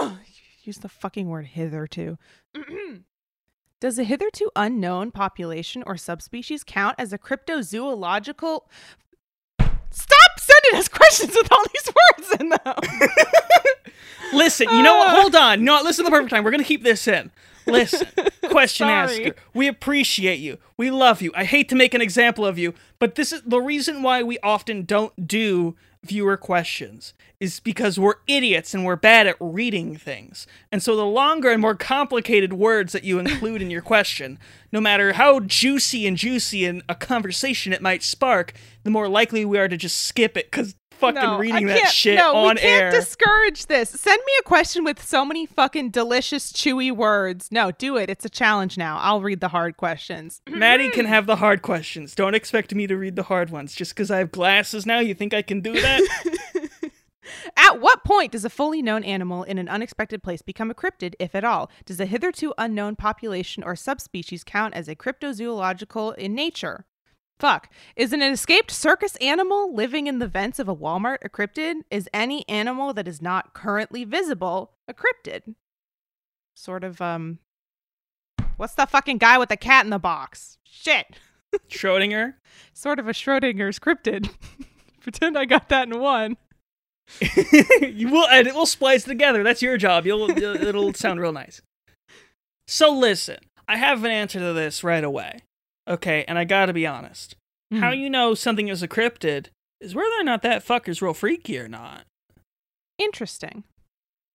ugh, 0.00 0.18
use 0.62 0.78
the 0.78 0.88
fucking 0.88 1.28
word 1.28 1.46
hitherto? 1.46 2.18
does 3.80 3.98
a 3.98 4.04
hitherto 4.04 4.48
unknown 4.54 5.10
population 5.10 5.82
or 5.86 5.96
subspecies 5.96 6.62
count 6.62 6.94
as 6.98 7.12
a 7.12 7.18
cryptozoological? 7.18 8.60
Sending 10.36 10.78
us 10.80 10.88
questions 10.88 11.34
with 11.34 11.50
all 11.52 11.64
these 11.72 11.94
words 11.94 12.40
in 12.40 12.48
them. 12.50 12.74
Listen, 14.32 14.68
you 14.70 14.82
know 14.82 14.96
what? 14.98 15.08
Uh. 15.08 15.20
Hold 15.20 15.36
on. 15.36 15.64
No, 15.64 15.80
listen 15.82 16.04
to 16.04 16.10
the 16.10 16.14
perfect 16.14 16.30
time. 16.30 16.44
We're 16.44 16.50
going 16.50 16.62
to 16.62 16.66
keep 16.66 16.82
this 16.82 17.06
in. 17.06 17.30
Listen, 17.66 18.06
question 18.50 18.86
Sorry. 18.86 19.24
asker. 19.26 19.36
We 19.54 19.66
appreciate 19.68 20.40
you. 20.40 20.58
We 20.76 20.90
love 20.90 21.22
you. 21.22 21.32
I 21.34 21.44
hate 21.44 21.68
to 21.70 21.74
make 21.74 21.94
an 21.94 22.00
example 22.00 22.44
of 22.44 22.58
you, 22.58 22.74
but 22.98 23.14
this 23.14 23.32
is 23.32 23.42
the 23.42 23.60
reason 23.60 24.02
why 24.02 24.22
we 24.22 24.38
often 24.42 24.84
don't 24.84 25.26
do 25.28 25.74
viewer 26.06 26.36
questions 26.36 27.14
is 27.40 27.60
because 27.60 27.98
we're 27.98 28.16
idiots 28.26 28.72
and 28.74 28.84
we're 28.84 28.96
bad 28.96 29.26
at 29.26 29.36
reading 29.40 29.96
things. 29.96 30.46
And 30.72 30.82
so 30.82 30.96
the 30.96 31.04
longer 31.04 31.50
and 31.50 31.60
more 31.60 31.74
complicated 31.74 32.52
words 32.52 32.92
that 32.92 33.04
you 33.04 33.18
include 33.20 33.62
in 33.62 33.70
your 33.70 33.82
question, 33.82 34.38
no 34.72 34.80
matter 34.80 35.14
how 35.14 35.40
juicy 35.40 36.06
and 36.06 36.16
juicy 36.16 36.64
in 36.64 36.82
a 36.88 36.94
conversation 36.94 37.72
it 37.72 37.82
might 37.82 38.02
spark, 38.02 38.52
the 38.84 38.90
more 38.90 39.08
likely 39.08 39.44
we 39.44 39.58
are 39.58 39.68
to 39.68 39.76
just 39.76 39.98
skip 39.98 40.36
it 40.36 40.50
cuz 40.50 40.74
fucking 40.96 41.20
No, 41.22 41.38
reading 41.38 41.66
that 41.66 41.88
shit 41.88 42.16
no, 42.16 42.34
on 42.34 42.54
we 42.56 42.60
can't 42.60 42.82
air. 42.82 42.90
discourage 42.90 43.66
this. 43.66 43.90
Send 43.90 44.20
me 44.26 44.32
a 44.40 44.42
question 44.42 44.84
with 44.84 45.02
so 45.04 45.24
many 45.24 45.46
fucking 45.46 45.90
delicious, 45.90 46.52
chewy 46.52 46.90
words. 46.90 47.48
No, 47.50 47.70
do 47.70 47.96
it. 47.96 48.10
It's 48.10 48.24
a 48.24 48.30
challenge 48.30 48.76
now. 48.76 48.98
I'll 48.98 49.20
read 49.20 49.40
the 49.40 49.48
hard 49.48 49.76
questions. 49.76 50.40
Maddie 50.48 50.90
can 50.90 51.06
have 51.06 51.26
the 51.26 51.36
hard 51.36 51.62
questions. 51.62 52.14
Don't 52.14 52.34
expect 52.34 52.74
me 52.74 52.86
to 52.86 52.96
read 52.96 53.16
the 53.16 53.24
hard 53.24 53.50
ones. 53.50 53.74
Just 53.74 53.94
because 53.94 54.10
I 54.10 54.18
have 54.18 54.32
glasses 54.32 54.86
now, 54.86 54.98
you 54.98 55.14
think 55.14 55.32
I 55.34 55.42
can 55.42 55.60
do 55.60 55.72
that? 55.80 56.02
At 57.56 57.80
what 57.80 58.04
point 58.04 58.32
does 58.32 58.44
a 58.44 58.50
fully 58.50 58.82
known 58.82 59.02
animal 59.02 59.42
in 59.42 59.58
an 59.58 59.68
unexpected 59.68 60.22
place 60.22 60.42
become 60.42 60.70
a 60.70 60.74
cryptid, 60.74 61.14
if 61.18 61.34
at 61.34 61.44
all? 61.44 61.70
Does 61.84 61.98
a 61.98 62.06
hitherto 62.06 62.54
unknown 62.56 62.94
population 62.96 63.64
or 63.64 63.74
subspecies 63.74 64.44
count 64.44 64.74
as 64.74 64.86
a 64.88 64.94
cryptozoological 64.94 66.14
in 66.16 66.34
nature? 66.34 66.86
Fuck. 67.38 67.68
Is 67.96 68.12
an 68.12 68.22
escaped 68.22 68.70
circus 68.70 69.16
animal 69.16 69.74
living 69.74 70.06
in 70.06 70.18
the 70.18 70.26
vents 70.26 70.58
of 70.58 70.68
a 70.68 70.76
Walmart 70.76 71.18
a 71.22 71.28
cryptid? 71.28 71.82
Is 71.90 72.08
any 72.14 72.48
animal 72.48 72.94
that 72.94 73.06
is 73.06 73.20
not 73.20 73.52
currently 73.52 74.04
visible 74.04 74.72
a 74.88 74.94
cryptid? 74.94 75.54
Sort 76.54 76.82
of, 76.82 77.00
um. 77.00 77.38
What's 78.56 78.74
the 78.74 78.86
fucking 78.86 79.18
guy 79.18 79.36
with 79.36 79.50
the 79.50 79.56
cat 79.56 79.84
in 79.84 79.90
the 79.90 79.98
box? 79.98 80.56
Shit. 80.64 81.18
Schrodinger? 81.68 82.34
Sort 82.72 82.98
of 82.98 83.06
a 83.06 83.12
Schrodinger's 83.12 83.78
cryptid. 83.78 84.30
Pretend 85.00 85.36
I 85.36 85.44
got 85.44 85.68
that 85.68 85.88
in 85.88 86.00
one. 86.00 86.38
you 87.80 88.08
will, 88.08 88.26
and 88.28 88.48
it 88.48 88.54
will 88.54 88.66
splice 88.66 89.04
together. 89.04 89.42
That's 89.42 89.62
your 89.62 89.76
job. 89.76 90.06
You'll, 90.06 90.30
it'll 90.30 90.94
sound 90.94 91.20
real 91.20 91.32
nice. 91.32 91.60
So 92.66 92.92
listen, 92.92 93.38
I 93.68 93.76
have 93.76 94.02
an 94.04 94.10
answer 94.10 94.40
to 94.40 94.52
this 94.52 94.82
right 94.82 95.04
away. 95.04 95.38
Okay, 95.88 96.24
and 96.26 96.38
I 96.38 96.44
gotta 96.44 96.72
be 96.72 96.86
honest. 96.86 97.36
How 97.72 97.90
Mhm. 97.92 97.98
you 98.00 98.10
know 98.10 98.34
something 98.34 98.68
is 98.68 98.82
a 98.82 98.88
cryptid 98.88 99.46
is 99.80 99.94
whether 99.94 100.14
or 100.20 100.24
not 100.24 100.42
that 100.42 100.64
fucker's 100.64 101.02
real 101.02 101.14
freaky 101.14 101.58
or 101.58 101.68
not. 101.68 102.04
Interesting. 102.98 103.64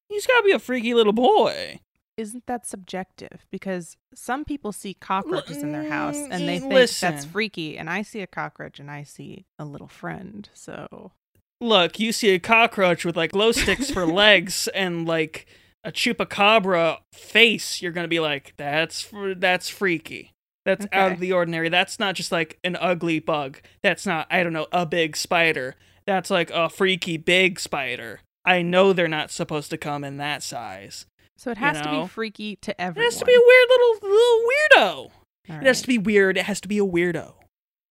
He's 0.09 0.27
gotta 0.27 0.43
be 0.43 0.51
a 0.51 0.59
freaky 0.59 0.93
little 0.93 1.13
boy. 1.13 1.79
isn't 2.17 2.45
that 2.45 2.67
subjective? 2.67 3.47
Because 3.49 3.95
some 4.13 4.45
people 4.45 4.71
see 4.71 4.93
cockroaches 4.93 5.63
in 5.63 5.71
their 5.71 5.89
house 5.89 6.17
Mm, 6.17 6.27
and 6.31 6.47
they 6.47 6.57
eh, 6.57 6.59
think 6.59 6.89
that's 6.99 7.25
freaky, 7.25 7.77
and 7.79 7.89
I 7.89 8.03
see 8.03 8.19
a 8.21 8.27
cockroach 8.27 8.79
and 8.79 8.91
I 8.91 9.01
see 9.03 9.45
a 9.57 9.65
little 9.65 9.87
friend. 9.87 10.47
So 10.53 11.13
Look, 11.61 11.99
you 11.99 12.11
see 12.11 12.29
a 12.31 12.39
cockroach 12.39 13.05
with 13.05 13.15
like 13.17 13.31
glow 13.31 13.51
sticks 13.53 13.89
for 13.89 14.05
legs 14.05 14.67
and 14.75 15.07
like 15.07 15.47
a 15.83 15.91
chupacabra 15.91 16.99
face, 17.13 17.81
you're 17.81 17.91
gonna 17.93 18.07
be 18.07 18.19
like, 18.19 18.53
that's 18.57 19.09
that's 19.37 19.69
freaky. 19.69 20.31
That's 20.65 20.85
out 20.91 21.13
of 21.13 21.19
the 21.19 21.33
ordinary. 21.33 21.69
That's 21.69 21.99
not 21.99 22.15
just 22.15 22.31
like 22.31 22.59
an 22.63 22.75
ugly 22.79 23.19
bug. 23.19 23.59
That's 23.81 24.05
not, 24.05 24.27
I 24.29 24.43
don't 24.43 24.53
know, 24.53 24.67
a 24.71 24.85
big 24.85 25.17
spider. 25.17 25.75
That's 26.05 26.29
like 26.29 26.51
a 26.51 26.69
freaky 26.69 27.17
big 27.17 27.59
spider. 27.59 28.19
I 28.45 28.61
know 28.61 28.93
they're 28.93 29.07
not 29.07 29.31
supposed 29.31 29.69
to 29.71 29.77
come 29.77 30.03
in 30.03 30.17
that 30.17 30.43
size. 30.43 31.05
so 31.37 31.51
it 31.51 31.57
has 31.57 31.77
to 31.81 31.91
know? 31.91 32.01
be 32.03 32.07
freaky 32.07 32.55
to 32.57 32.71
It 32.71 32.75
everyone. 32.79 33.05
has 33.11 33.17
to 33.19 33.25
be 33.25 33.33
a 33.33 33.39
weird 33.39 33.69
little 33.69 34.09
little 34.09 34.47
weirdo. 34.47 35.11
All 35.49 35.57
It 35.61 35.67
has 35.67 35.81
to 35.81 35.87
be 35.87 35.97
weird. 35.97 36.37
It 36.37 36.45
has 36.45 36.61
to 36.61 36.67
be 36.67 36.77
a 36.77 36.85
weirdo. 36.85 37.33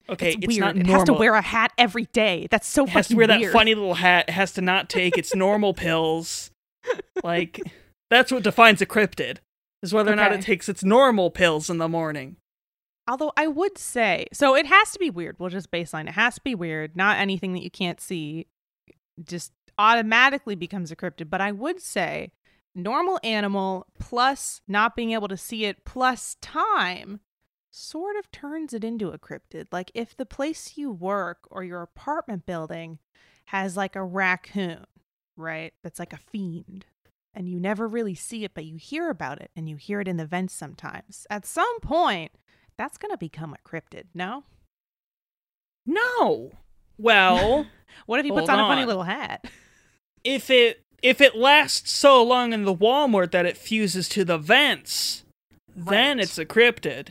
Okay, 0.08 0.28
It's, 0.30 0.36
it's, 0.42 0.46
weird. 0.48 0.60
not 0.60 0.76
it 0.76 0.86
has 0.88 1.04
to 1.04 1.12
wear 1.12 1.34
a 1.34 1.42
hat 1.42 1.72
every 1.78 2.06
day. 2.06 2.48
That's 2.50 2.66
so 2.66 2.82
It 2.84 2.90
has 2.90 3.08
to 3.08 3.16
wear 3.16 3.26
that 3.28 3.44
funny 3.52 3.74
little 3.76 3.94
hat. 3.94 4.26
It 4.28 4.32
has 4.32 4.52
to 4.54 4.60
not 4.60 4.88
take 4.88 5.16
its 5.18 5.34
normal 5.34 5.72
pills. 5.74 6.50
Like 7.22 7.60
that's 8.10 8.32
what 8.32 8.42
defines 8.42 8.80
a 8.80 8.86
cryptid. 8.86 9.38
Is 9.82 9.92
whether 9.94 10.12
or 10.12 10.16
not 10.16 10.32
it 10.32 10.42
takes 10.42 10.68
its 10.68 10.82
normal 10.84 11.30
pills 11.30 11.70
in 11.70 11.78
the 11.78 11.88
morning. 11.88 12.36
Although 13.08 13.32
I 13.36 13.48
would 13.48 13.76
say, 13.78 14.26
so 14.32 14.54
it 14.54 14.66
has 14.66 14.92
to 14.92 14.98
be 14.98 15.10
weird. 15.10 15.36
We'll 15.38 15.48
just 15.50 15.70
baseline. 15.70 16.08
It 16.08 16.14
has 16.14 16.36
to 16.36 16.40
be 16.42 16.54
weird. 16.54 16.96
Not 16.96 17.18
anything 17.18 17.52
that 17.54 17.62
you 17.62 17.70
can't 17.70 18.00
see 18.00 18.46
just 19.22 19.52
automatically 19.78 20.54
becomes 20.54 20.90
a 20.90 20.96
cryptid. 20.96 21.30
But 21.30 21.40
I 21.40 21.52
would 21.52 21.80
say 21.80 22.32
normal 22.74 23.18
animal 23.24 23.86
plus 23.98 24.60
not 24.68 24.94
being 24.94 25.12
able 25.12 25.28
to 25.28 25.36
see 25.36 25.64
it 25.64 25.84
plus 25.84 26.36
time 26.40 27.20
sort 27.70 28.16
of 28.16 28.30
turns 28.30 28.72
it 28.72 28.84
into 28.84 29.10
a 29.10 29.18
cryptid. 29.18 29.66
Like 29.72 29.90
if 29.94 30.16
the 30.16 30.26
place 30.26 30.76
you 30.76 30.90
work 30.90 31.38
or 31.50 31.64
your 31.64 31.82
apartment 31.82 32.46
building 32.46 32.98
has 33.46 33.76
like 33.76 33.96
a 33.96 34.04
raccoon, 34.04 34.86
right? 35.36 35.72
That's 35.82 35.98
like 35.98 36.12
a 36.12 36.18
fiend. 36.18 36.86
And 37.32 37.48
you 37.48 37.60
never 37.60 37.86
really 37.86 38.16
see 38.16 38.44
it, 38.44 38.54
but 38.54 38.64
you 38.64 38.76
hear 38.76 39.08
about 39.08 39.40
it 39.40 39.52
and 39.54 39.68
you 39.68 39.76
hear 39.76 40.00
it 40.00 40.08
in 40.08 40.16
the 40.16 40.26
vents 40.26 40.52
sometimes. 40.52 41.26
At 41.30 41.46
some 41.46 41.80
point, 41.80 42.32
that's 42.80 42.96
going 42.96 43.10
to 43.10 43.18
become 43.18 43.52
a 43.52 43.68
cryptid, 43.68 44.04
no? 44.14 44.44
No. 45.84 46.52
Well, 46.96 47.66
What 48.06 48.20
if 48.20 48.24
he 48.24 48.30
puts 48.30 48.48
Hold 48.48 48.58
on, 48.58 48.70
a 48.70 48.74
funny 48.74 48.86
little 48.86 49.02
hat? 49.02 49.44
if 50.24 50.48
it 50.48 50.82
if 51.02 51.20
it 51.20 51.36
lasts 51.36 51.90
so 51.90 52.22
long 52.22 52.54
in 52.54 52.64
the 52.64 52.74
Walmart 52.74 53.32
that 53.32 53.44
it 53.44 53.58
fuses 53.58 54.08
to 54.10 54.24
the 54.24 54.38
vents, 54.38 55.24
then 55.76 56.18
it's 56.18 56.38
a 56.38 56.46
cryptid. 56.46 57.08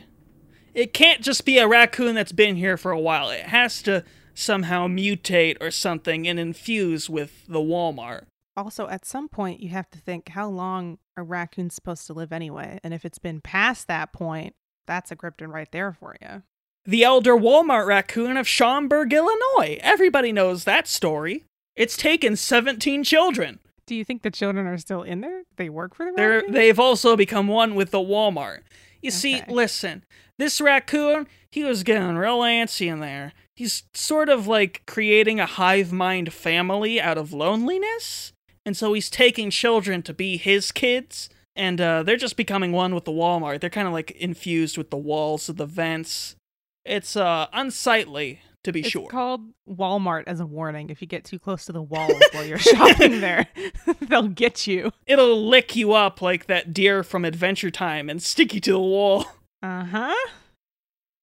It 0.74 0.92
can't 0.92 1.20
just 1.20 1.44
be 1.44 1.58
a 1.58 1.68
raccoon 1.68 2.16
that's 2.16 2.32
been 2.32 2.56
here 2.56 2.76
for 2.76 2.90
a 2.90 3.00
while. 3.00 3.30
It 3.30 3.46
has 3.46 3.80
to 3.82 4.04
somehow 4.34 4.88
mutate 4.88 5.56
or 5.60 5.70
something 5.70 6.26
and 6.26 6.38
infuse 6.40 7.08
with 7.08 7.46
the 7.46 7.58
Walmart. 7.60 8.24
Also, 8.56 8.88
at 8.88 9.04
some 9.04 9.28
point, 9.28 9.60
you 9.60 9.68
have 9.68 9.90
to 9.90 9.98
think 9.98 10.30
how 10.30 10.48
long 10.48 10.98
a 11.16 11.22
raccoon's 11.22 11.74
supposed 11.76 12.06
to 12.08 12.12
live 12.12 12.32
anyway. 12.32 12.80
And 12.82 12.92
if 12.92 13.04
it's 13.04 13.18
been 13.18 13.40
past 13.40 13.86
that 13.86 14.12
point, 14.12 14.54
that's 14.90 15.12
a 15.12 15.16
cryptid 15.16 15.52
right 15.52 15.70
there 15.70 15.92
for 15.92 16.16
you. 16.20 16.42
The 16.84 17.04
elder 17.04 17.36
Walmart 17.36 17.86
raccoon 17.86 18.36
of 18.36 18.48
Schaumburg, 18.48 19.12
Illinois. 19.12 19.78
Everybody 19.80 20.32
knows 20.32 20.64
that 20.64 20.88
story. 20.88 21.44
It's 21.76 21.96
taken 21.96 22.34
17 22.34 23.04
children. 23.04 23.60
Do 23.86 23.94
you 23.94 24.04
think 24.04 24.22
the 24.22 24.30
children 24.32 24.66
are 24.66 24.78
still 24.78 25.02
in 25.02 25.20
there? 25.20 25.42
They 25.56 25.68
work 25.68 25.94
for 25.94 26.06
the 26.06 26.12
They're, 26.16 26.30
raccoon? 26.38 26.52
they've 26.52 26.80
also 26.80 27.16
become 27.16 27.46
one 27.46 27.76
with 27.76 27.92
the 27.92 27.98
Walmart. 27.98 28.62
You 29.00 29.12
see, 29.12 29.42
listen, 29.48 30.04
this 30.38 30.60
raccoon, 30.60 31.28
he 31.52 31.62
was 31.62 31.84
getting 31.84 32.16
real 32.16 32.40
antsy 32.40 32.90
in 32.90 32.98
there. 32.98 33.32
He's 33.54 33.84
sort 33.94 34.28
of 34.28 34.48
like 34.48 34.82
creating 34.86 35.38
a 35.38 35.46
hive 35.46 35.92
mind 35.92 36.32
family 36.32 37.00
out 37.00 37.16
of 37.16 37.32
loneliness. 37.32 38.32
And 38.66 38.76
so 38.76 38.92
he's 38.92 39.08
taking 39.08 39.50
children 39.50 40.02
to 40.02 40.12
be 40.12 40.36
his 40.36 40.72
kids. 40.72 41.30
And 41.56 41.80
uh, 41.80 42.02
they're 42.04 42.16
just 42.16 42.36
becoming 42.36 42.72
one 42.72 42.94
with 42.94 43.04
the 43.04 43.12
Walmart. 43.12 43.60
They're 43.60 43.70
kind 43.70 43.86
of 43.88 43.92
like 43.92 44.12
infused 44.12 44.78
with 44.78 44.90
the 44.90 44.96
walls 44.96 45.48
of 45.48 45.56
the 45.56 45.66
vents. 45.66 46.36
It's 46.84 47.16
uh, 47.16 47.48
unsightly, 47.52 48.40
to 48.64 48.72
be 48.72 48.80
It's 48.80 48.90
sure. 48.90 49.08
called 49.08 49.42
Walmart 49.68 50.24
as 50.26 50.38
a 50.40 50.46
warning. 50.46 50.90
If 50.90 51.02
you 51.02 51.08
get 51.08 51.24
too 51.24 51.38
close 51.38 51.64
to 51.66 51.72
the 51.72 51.82
walls 51.82 52.22
while 52.32 52.44
you're 52.44 52.58
shopping 52.58 53.20
there, 53.20 53.48
they'll 54.00 54.28
get 54.28 54.66
you. 54.66 54.92
It'll 55.06 55.46
lick 55.46 55.74
you 55.76 55.92
up 55.92 56.22
like 56.22 56.46
that 56.46 56.72
deer 56.72 57.02
from 57.02 57.24
Adventure 57.24 57.70
Time 57.70 58.08
and 58.08 58.22
stick 58.22 58.54
you 58.54 58.60
to 58.60 58.72
the 58.72 58.78
wall. 58.78 59.26
Uh 59.62 59.84
huh. 59.84 60.14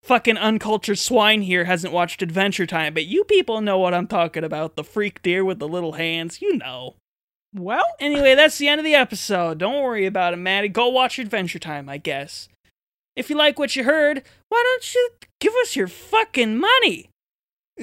fucking 0.04 0.38
uncultured 0.38 1.00
swine 1.00 1.42
here 1.42 1.66
hasn't 1.66 1.94
watched 1.94 2.22
Adventure 2.22 2.66
Time, 2.68 2.94
but 2.94 3.06
you 3.06 3.24
people 3.24 3.62
know 3.62 3.80
what 3.80 3.94
I'm 3.94 4.08
talking 4.08 4.44
about. 4.44 4.76
The 4.76 4.84
freak 4.84 5.22
deer 5.24 5.44
with 5.44 5.58
the 5.60 5.68
little 5.68 5.94
hands, 5.94 6.42
you 6.42 6.56
know. 6.58 6.96
Well, 7.54 7.84
Anyway, 8.00 8.36
that's 8.36 8.58
the 8.58 8.68
end 8.68 8.80
of 8.80 8.86
the 8.86 8.96
episode. 8.96 9.58
Don't 9.58 9.82
worry 9.82 10.06
about 10.06 10.34
it, 10.34 10.38
Maddie. 10.38 10.68
Go 10.70 10.90
watch 10.90 11.18
Adventure 11.18 11.60
Time, 11.60 11.90
I 11.90 11.98
guess. 11.98 12.50
If 13.16 13.30
you 13.30 13.36
like 13.36 13.58
what 13.58 13.76
you 13.76 13.84
heard, 13.84 14.22
why 14.50 14.64
don't 14.64 14.94
you 14.94 15.10
give 15.40 15.54
us 15.64 15.76
your 15.76 15.88
fucking 15.88 16.58
money? 16.60 17.10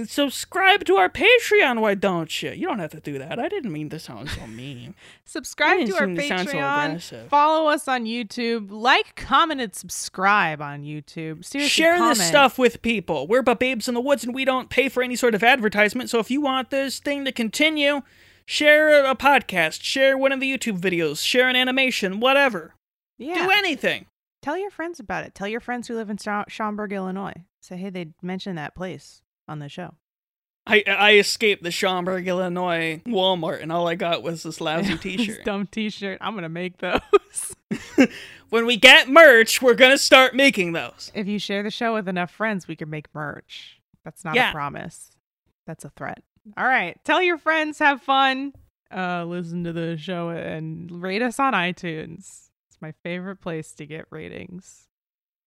Subscribe 0.06 0.84
to 0.86 0.96
our 0.96 1.08
Patreon, 1.08 1.80
why 1.80 1.94
don't 1.94 2.42
you? 2.42 2.50
You 2.50 2.66
don't 2.66 2.80
have 2.80 2.90
to 2.92 3.00
do 3.00 3.16
that. 3.18 3.38
I 3.38 3.48
didn't 3.48 3.72
mean 3.72 3.88
to 3.90 4.00
sound 4.00 4.28
so 4.28 4.44
mean. 4.46 4.96
subscribe 5.24 5.86
to 5.86 5.94
our 5.96 6.08
mean 6.08 6.16
to 6.16 6.28
sound 6.28 6.48
so 6.48 6.56
Patreon. 6.56 6.86
aggressive. 6.86 7.28
Follow 7.28 7.68
us 7.68 7.86
on 7.86 8.04
YouTube. 8.04 8.72
Like, 8.72 9.14
comment, 9.14 9.60
and 9.60 9.72
subscribe 9.72 10.60
on 10.60 10.82
YouTube. 10.82 11.44
Seriously, 11.44 11.68
Share 11.68 11.96
comment. 11.96 12.18
this 12.18 12.26
stuff 12.26 12.58
with 12.58 12.82
people. 12.82 13.28
We're 13.28 13.42
but 13.42 13.60
babes 13.60 13.86
in 13.86 13.94
the 13.94 14.00
woods, 14.00 14.24
and 14.24 14.34
we 14.34 14.44
don't 14.44 14.68
pay 14.68 14.88
for 14.88 15.00
any 15.00 15.14
sort 15.14 15.34
of 15.34 15.44
advertisement. 15.44 16.10
So 16.10 16.18
if 16.18 16.28
you 16.28 16.40
want 16.40 16.70
this 16.70 16.98
thing 16.98 17.24
to 17.24 17.30
continue, 17.30 18.02
share 18.46 19.04
a 19.04 19.14
podcast, 19.14 19.82
share 19.82 20.16
one 20.18 20.32
of 20.32 20.40
the 20.40 20.50
YouTube 20.56 20.78
videos, 20.78 21.24
share 21.24 21.48
an 21.48 21.56
animation, 21.56 22.20
whatever. 22.20 22.74
Yeah. 23.18 23.44
Do 23.46 23.50
anything. 23.50 24.06
Tell 24.42 24.58
your 24.58 24.70
friends 24.70 25.00
about 25.00 25.24
it. 25.24 25.34
Tell 25.34 25.48
your 25.48 25.60
friends 25.60 25.88
who 25.88 25.94
live 25.94 26.10
in 26.10 26.18
Schaumburg, 26.18 26.92
Illinois. 26.92 27.44
Say, 27.60 27.76
hey, 27.76 27.90
they 27.90 28.08
mentioned 28.20 28.58
that 28.58 28.74
place 28.74 29.22
on 29.48 29.58
the 29.58 29.68
show. 29.68 29.94
I 30.66 30.82
I 30.86 31.14
escaped 31.16 31.62
the 31.62 31.70
Schaumburg, 31.70 32.26
Illinois 32.26 33.02
Walmart, 33.06 33.62
and 33.62 33.70
all 33.70 33.86
I 33.86 33.94
got 33.96 34.22
was 34.22 34.42
this 34.42 34.60
lousy 34.62 34.96
T-shirt. 34.98 35.44
dumb 35.44 35.66
T-shirt. 35.66 36.18
I'm 36.22 36.34
gonna 36.34 36.48
make 36.48 36.78
those. 36.78 37.54
when 38.50 38.64
we 38.66 38.76
get 38.78 39.08
merch, 39.08 39.60
we're 39.60 39.74
gonna 39.74 39.98
start 39.98 40.34
making 40.34 40.72
those. 40.72 41.12
if 41.14 41.26
you 41.26 41.38
share 41.38 41.62
the 41.62 41.70
show 41.70 41.92
with 41.94 42.08
enough 42.08 42.30
friends, 42.30 42.66
we 42.66 42.76
can 42.76 42.88
make 42.90 43.14
merch. 43.14 43.78
That's 44.04 44.24
not 44.24 44.34
Yeah. 44.36 44.50
a 44.50 44.52
promise. 44.52 45.10
That's 45.66 45.84
a 45.84 45.90
threat. 45.90 46.22
All 46.56 46.66
right. 46.66 46.98
Tell 47.04 47.22
your 47.22 47.38
friends. 47.38 47.78
Have 47.78 48.02
fun. 48.02 48.52
Uh, 48.94 49.24
listen 49.24 49.64
to 49.64 49.72
the 49.72 49.96
show 49.96 50.28
and 50.28 50.90
rate 51.02 51.22
us 51.22 51.38
on 51.40 51.52
iTunes. 51.52 52.48
It's 52.68 52.80
my 52.80 52.92
favorite 53.02 53.40
place 53.40 53.72
to 53.74 53.86
get 53.86 54.06
ratings. 54.10 54.88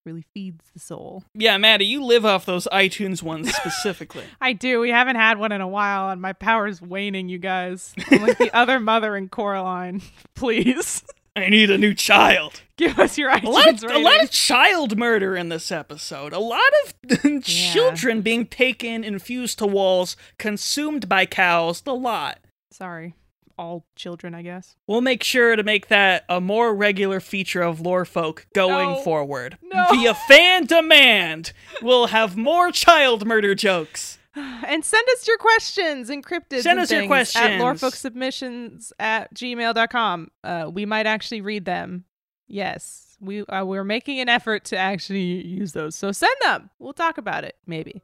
Really 0.04 0.24
feeds 0.34 0.64
the 0.72 0.80
soul. 0.80 1.22
Yeah, 1.34 1.56
Maddie, 1.58 1.84
you 1.84 2.02
live 2.02 2.24
off 2.24 2.46
those 2.46 2.66
iTunes 2.72 3.22
ones 3.22 3.54
specifically. 3.56 4.24
I 4.40 4.54
do. 4.54 4.80
We 4.80 4.90
haven't 4.90 5.16
had 5.16 5.38
one 5.38 5.52
in 5.52 5.60
a 5.60 5.68
while, 5.68 6.08
and 6.10 6.20
my 6.20 6.32
power's 6.32 6.80
waning, 6.80 7.28
you 7.28 7.38
guys. 7.38 7.94
I'm 8.10 8.22
like 8.22 8.38
the 8.38 8.54
other 8.56 8.80
mother 8.80 9.16
in 9.16 9.28
Coraline. 9.28 10.00
Please 10.34 11.04
I 11.42 11.48
need 11.48 11.70
a 11.70 11.78
new 11.78 11.94
child. 11.94 12.62
give 12.76 12.98
us 12.98 13.18
your 13.18 13.30
iTunes 13.30 13.44
a 13.44 13.50
lot, 13.50 13.68
of, 13.84 13.90
a 13.90 13.98
lot 13.98 14.22
of 14.22 14.30
child 14.30 14.96
murder 14.96 15.36
in 15.36 15.48
this 15.48 15.70
episode. 15.72 16.32
A 16.32 16.38
lot 16.38 16.60
of 16.84 17.42
children 17.44 18.22
being 18.22 18.46
taken, 18.46 19.02
infused 19.04 19.58
to 19.58 19.66
walls, 19.66 20.16
consumed 20.38 21.08
by 21.08 21.26
cows. 21.26 21.80
The 21.82 21.94
lot. 21.94 22.38
Sorry, 22.70 23.14
all 23.58 23.84
children, 23.96 24.34
I 24.34 24.42
guess. 24.42 24.76
We'll 24.86 25.00
make 25.00 25.24
sure 25.24 25.56
to 25.56 25.62
make 25.62 25.88
that 25.88 26.24
a 26.28 26.40
more 26.40 26.74
regular 26.74 27.18
feature 27.20 27.62
of 27.62 27.80
Lore 27.80 28.04
Folk 28.04 28.46
going 28.54 28.90
No. 28.90 29.02
forward. 29.02 29.58
No. 29.62 29.86
Via 29.90 30.14
fan 30.14 30.66
demand, 30.66 31.52
we'll 31.82 32.06
have 32.08 32.36
more 32.36 32.70
child 32.70 33.26
murder 33.26 33.54
jokes. 33.54 34.17
And 34.68 34.84
send 34.84 35.06
us 35.12 35.26
your 35.26 35.38
questions 35.38 36.10
encrypted. 36.10 36.62
Send 36.62 36.78
us 36.78 36.90
your 36.90 37.06
questions. 37.06 37.44
At 37.44 37.60
lorefolksubmissions 37.60 38.92
at 38.98 39.32
gmail.com. 39.34 40.30
Uh, 40.44 40.70
we 40.72 40.84
might 40.84 41.06
actually 41.06 41.40
read 41.40 41.64
them. 41.64 42.04
Yes. 42.48 43.16
We, 43.20 43.44
uh, 43.46 43.64
we're 43.64 43.84
making 43.84 44.20
an 44.20 44.28
effort 44.28 44.64
to 44.66 44.76
actually 44.76 45.46
use 45.46 45.72
those. 45.72 45.96
So 45.96 46.12
send 46.12 46.34
them. 46.42 46.70
We'll 46.78 46.92
talk 46.92 47.18
about 47.18 47.44
it, 47.44 47.56
maybe. 47.66 48.02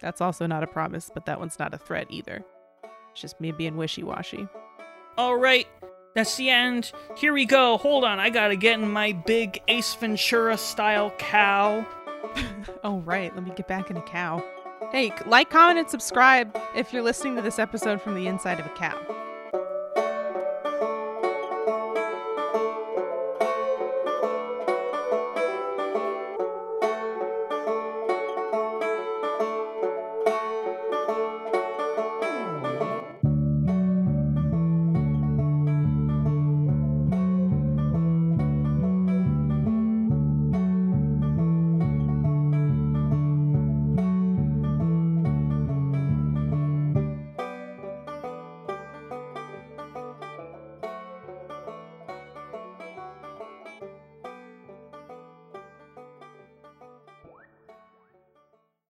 That's 0.00 0.20
also 0.20 0.46
not 0.46 0.62
a 0.62 0.66
promise, 0.66 1.10
but 1.12 1.26
that 1.26 1.38
one's 1.38 1.58
not 1.58 1.72
a 1.72 1.78
threat 1.78 2.06
either. 2.10 2.44
It's 3.12 3.20
just 3.20 3.40
me 3.40 3.52
being 3.52 3.76
wishy 3.76 4.02
washy. 4.02 4.46
All 5.16 5.36
right, 5.36 5.66
that's 6.14 6.36
the 6.36 6.50
end. 6.50 6.92
Here 7.16 7.32
we 7.32 7.46
go. 7.46 7.78
Hold 7.78 8.04
on, 8.04 8.18
I 8.18 8.28
gotta 8.28 8.56
get 8.56 8.78
in 8.78 8.90
my 8.90 9.12
big 9.12 9.62
Ace 9.68 9.94
Ventura 9.94 10.58
style 10.58 11.12
cow. 11.18 11.86
Oh, 12.84 12.98
right. 13.00 13.34
Let 13.34 13.44
me 13.44 13.52
get 13.56 13.66
back 13.66 13.90
in 13.90 13.96
a 13.96 14.02
cow. 14.02 14.44
Hey, 14.92 15.12
like, 15.26 15.50
comment, 15.50 15.80
and 15.80 15.90
subscribe 15.90 16.56
if 16.76 16.92
you're 16.92 17.02
listening 17.02 17.34
to 17.36 17.42
this 17.42 17.58
episode 17.58 18.00
from 18.00 18.14
the 18.14 18.28
inside 18.28 18.60
of 18.60 18.66
a 18.66 18.70
cow. 18.70 19.25